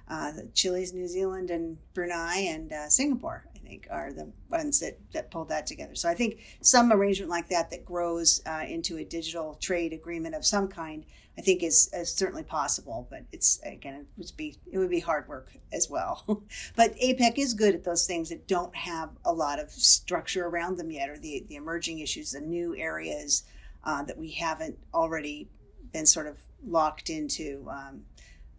uh, 0.09 0.33
Chile's, 0.55 0.93
New 0.93 1.09
Zealand, 1.09 1.51
and 1.51 1.79
Brunei, 1.95 2.37
and 2.49 2.73
uh, 2.73 2.89
Singapore 2.89 3.45
think, 3.75 3.89
are 3.91 4.13
the 4.13 4.31
ones 4.51 4.81
that, 4.81 4.99
that 5.13 5.31
pulled 5.31 5.49
that 5.49 5.67
together. 5.67 5.95
So 5.95 6.09
I 6.09 6.15
think 6.15 6.41
some 6.61 6.93
arrangement 6.93 7.31
like 7.31 7.49
that 7.49 7.71
that 7.71 7.85
grows 7.85 8.43
uh, 8.47 8.65
into 8.67 8.97
a 8.97 9.05
digital 9.05 9.55
trade 9.61 9.93
agreement 9.93 10.35
of 10.35 10.47
some 10.47 10.69
kind, 10.69 11.05
I 11.37 11.41
think 11.41 11.63
is, 11.63 11.91
is 11.93 12.13
certainly 12.13 12.43
possible. 12.43 13.07
But 13.11 13.25
it's 13.33 13.61
again, 13.65 13.95
it 13.95 14.07
would 14.17 14.33
be 14.37 14.57
it 14.71 14.79
would 14.79 14.91
be 14.91 15.01
hard 15.01 15.29
work 15.29 15.53
as 15.73 15.89
well. 15.91 16.25
but 16.77 16.95
APEC 16.97 17.39
is 17.39 17.55
good 17.55 17.75
at 17.75 17.85
those 17.85 18.07
things 18.07 18.29
that 18.29 18.47
don't 18.47 18.75
have 18.75 19.11
a 19.25 19.33
lot 19.33 19.59
of 19.59 19.71
structure 19.71 20.47
around 20.47 20.77
them 20.77 20.91
yet, 20.91 21.11
or 21.11 21.19
the 21.19 21.45
the 21.49 21.57
emerging 21.57 21.99
issues, 21.99 22.33
the 22.33 22.41
new 22.41 22.77
areas 22.77 23.45
uh, 23.85 24.03
that 24.05 24.19
we 24.19 24.33
haven't 24.33 24.79
already 24.93 25.49
been 25.93 26.07
sort 26.07 26.27
of 26.27 26.39
locked 26.67 27.11
into. 27.11 27.67
Um, 27.71 28.05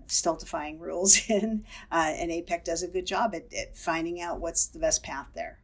stultifying 0.08 0.80
rules 0.80 1.22
in, 1.30 1.65
uh, 1.91 2.13
and 2.15 2.32
APEC 2.32 2.63
does 2.63 2.84
a 2.84 2.88
good 2.88 3.06
job 3.06 3.36
at, 3.36 3.54
at 3.54 3.78
finding 3.78 4.22
out 4.22 4.39
what's 4.39 4.68
the 4.68 4.80
best 4.80 5.04
path 5.04 5.30
there. 5.34 5.60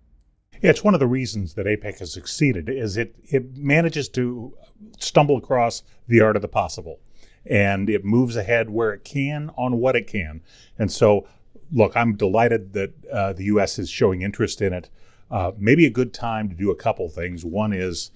Yeah, 0.62 0.70
it's 0.70 0.84
one 0.84 0.94
of 0.94 1.00
the 1.00 1.08
reasons 1.08 1.56
that 1.56 1.66
APEC 1.66 2.00
has 2.00 2.14
succeeded 2.14 2.70
is 2.70 2.96
it 2.96 3.16
it 3.30 3.58
manages 3.58 4.08
to 4.10 4.56
stumble 5.00 5.38
across 5.38 5.82
the 6.08 6.22
art 6.22 6.36
of 6.36 6.44
the 6.44 6.48
possible, 6.48 7.00
and 7.46 7.90
it 7.90 8.06
moves 8.06 8.36
ahead 8.36 8.70
where 8.70 8.94
it 8.94 9.04
can 9.04 9.50
on 9.58 9.78
what 9.78 9.96
it 9.96 10.06
can. 10.06 10.42
And 10.78 10.92
so, 10.92 11.28
look, 11.72 11.98
I'm 11.98 12.16
delighted 12.16 12.74
that 12.74 12.94
uh, 13.12 13.34
the 13.34 13.46
U.S. 13.46 13.80
is 13.80 13.90
showing 13.90 14.22
interest 14.22 14.62
in 14.62 14.72
it. 14.72 14.90
Uh, 15.32 15.54
maybe 15.58 15.86
a 15.86 15.90
good 15.90 16.14
time 16.14 16.50
to 16.50 16.56
do 16.56 16.70
a 16.70 16.76
couple 16.76 17.10
things. 17.10 17.44
One 17.44 17.74
is 17.74 18.12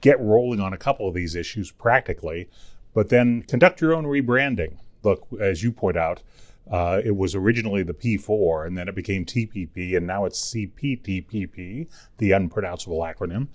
get 0.00 0.18
rolling 0.20 0.60
on 0.60 0.72
a 0.72 0.78
couple 0.78 1.06
of 1.06 1.14
these 1.14 1.34
issues 1.34 1.70
practically, 1.70 2.48
but 2.94 3.10
then 3.10 3.42
conduct 3.42 3.80
your 3.80 3.92
own 3.92 4.04
rebranding 4.04 4.78
look, 5.02 5.26
as 5.40 5.62
you 5.62 5.72
point 5.72 5.96
out, 5.96 6.22
uh, 6.70 7.00
it 7.04 7.16
was 7.16 7.34
originally 7.34 7.82
the 7.82 7.94
P4, 7.94 8.66
and 8.66 8.78
then 8.78 8.88
it 8.88 8.94
became 8.94 9.24
TPP, 9.24 9.96
and 9.96 10.06
now 10.06 10.24
it's 10.24 10.54
CPTPP, 10.54 11.88
the 12.18 12.32
unpronounceable 12.32 13.00
acronym. 13.00 13.48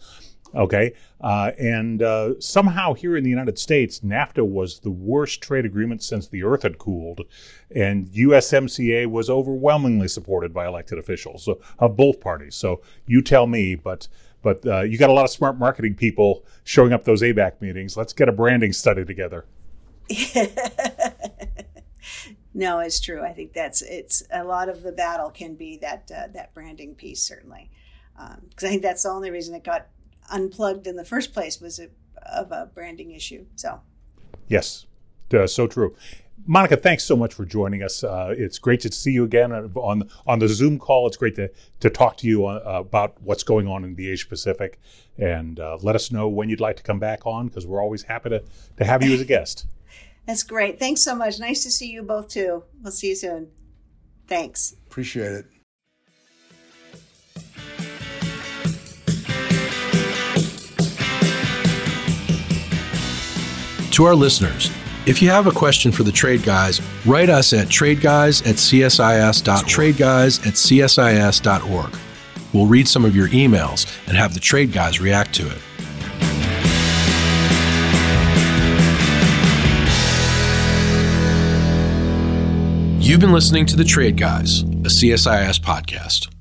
Okay. 0.56 0.94
Uh, 1.20 1.52
and 1.60 2.02
uh, 2.02 2.40
somehow 2.40 2.94
here 2.94 3.18
in 3.18 3.24
the 3.24 3.30
United 3.30 3.60
States, 3.60 4.00
NAFTA 4.00 4.48
was 4.48 4.80
the 4.80 4.92
worst 4.92 5.42
trade 5.42 5.66
agreement 5.66 6.02
since 6.02 6.28
the 6.28 6.44
earth 6.44 6.64
had 6.64 6.78
cooled. 6.78 7.22
And 7.76 8.08
USMCA 8.08 9.08
was 9.08 9.30
overwhelmingly 9.30 10.08
supported 10.08 10.54
by 10.54 10.66
elected 10.66 10.98
officials 10.98 11.50
of 11.80 11.98
both 11.98 12.22
parties. 12.22 12.56
So 12.56 12.82
you 13.06 13.22
tell 13.22 13.48
me, 13.48 13.76
but. 13.76 14.08
But 14.42 14.64
uh, 14.68 14.82
you 14.82 15.00
got 15.00 15.10
a 15.10 15.14
lot 15.14 15.26
of 15.26 15.32
smart 15.32 15.58
marketing 15.58 15.96
people 15.96 16.46
showing 16.64 16.94
up 16.94 17.04
those 17.04 17.24
ABAC 17.24 17.62
meetings. 17.62 17.98
Let's 17.98 18.14
get 18.14 18.30
a 18.30 18.32
branding 18.32 18.74
study 18.74 19.04
together. 19.04 19.46
no, 22.54 22.80
it's 22.80 23.00
true. 23.00 23.24
I 23.24 23.34
think 23.34 23.54
that's 23.54 23.82
it's 23.82 24.24
a 24.32 24.44
lot 24.44 24.70
of 24.70 24.84
the 24.84 24.92
battle 24.92 25.30
can 25.30 25.56
be 25.56 25.78
that 25.78 26.12
uh, 26.16 26.28
that 26.34 26.54
branding 26.54 26.96
piece 26.96 27.22
certainly, 27.22 27.72
because 28.16 28.64
um, 28.64 28.68
I 28.68 28.70
think 28.70 28.82
that's 28.82 29.04
the 29.04 29.10
only 29.10 29.32
reason 29.32 29.56
it 29.56 29.64
got 29.64 29.88
unplugged 30.32 30.88
in 30.88 30.96
the 30.96 31.06
first 31.06 31.34
place 31.34 31.60
was 31.60 31.80
a, 31.80 31.90
of 32.26 32.52
a 32.52 32.70
branding 32.74 33.12
issue. 33.12 33.46
So, 33.56 33.82
yes, 34.48 34.86
uh, 35.34 35.48
so 35.48 35.68
true. 35.68 35.96
Monica, 36.48 36.78
thanks 36.78 37.04
so 37.04 37.16
much 37.16 37.34
for 37.34 37.44
joining 37.44 37.82
us. 37.82 38.04
Uh, 38.04 38.34
it's 38.38 38.60
great 38.60 38.80
to 38.82 38.92
see 38.92 39.12
you 39.12 39.24
again 39.24 39.52
on 39.52 40.10
on 40.28 40.40
the 40.40 40.48
Zoom 40.48 40.78
call. 40.78 41.08
It's 41.08 41.18
great 41.18 41.36
to 41.36 41.50
to 41.80 41.90
talk 41.90 42.18
to 42.18 42.28
you 42.28 42.46
uh, 42.46 42.62
about 42.66 43.20
what's 43.22 43.44
going 43.44 43.68
on 43.68 43.84
in 43.84 43.96
the 43.96 44.10
Asia 44.10 44.28
Pacific, 44.28 44.80
and 45.18 45.60
uh, 45.60 45.78
let 45.82 45.96
us 45.96 46.12
know 46.12 46.28
when 46.28 46.50
you'd 46.50 46.60
like 46.60 46.78
to 46.78 46.84
come 46.84 47.00
back 47.00 47.26
on 47.26 47.48
because 47.48 47.66
we're 47.66 47.82
always 47.82 48.04
happy 48.04 48.30
to 48.30 48.44
to 48.78 48.86
have 48.86 49.04
you 49.04 49.14
as 49.14 49.22
a 49.22 49.26
guest. 49.26 49.66
That's 50.26 50.44
great. 50.44 50.80
Thanks 50.80 51.02
so 51.02 51.16
much. 51.16 51.40
Nice 51.40 51.64
to 51.64 51.72
see 51.72 51.92
you 51.92 52.04
both 52.04 52.30
too. 52.30 52.64
We'll 52.82 52.92
see 52.92 53.10
you 53.10 53.16
soon. 53.16 53.52
Thanks. 54.28 54.76
Appreciate 54.88 55.32
it. 55.32 55.46
To 63.92 64.04
our 64.04 64.16
listeners, 64.16 64.70
if 65.06 65.22
you 65.22 65.30
have 65.30 65.48
a 65.48 65.52
question 65.52 65.90
for 65.90 66.04
the 66.04 66.12
trade 66.12 66.44
guys, 66.44 66.82
write 67.06 67.30
us 67.30 67.54
at 67.54 67.68
tradeguys 67.68 68.46
at 68.46 68.56
csis.tradeguys 68.56 70.46
at 70.46 70.54
csis.org. 70.54 72.00
We'll 72.52 72.66
read 72.66 72.88
some 72.90 73.06
of 73.06 73.16
your 73.16 73.30
emails 73.30 73.86
and 74.08 74.18
have 74.18 74.34
the 74.34 74.42
trade 74.42 74.74
guys 74.74 75.00
react 75.00 75.34
to 75.36 75.48
it. 75.50 75.60
You've 83.06 83.20
been 83.20 83.34
listening 83.34 83.68
to 83.68 83.76
The 83.76 83.84
Trade 83.84 84.18
Guys, 84.18 84.62
a 84.62 84.90
CSIS 84.90 85.60
podcast. 85.60 86.35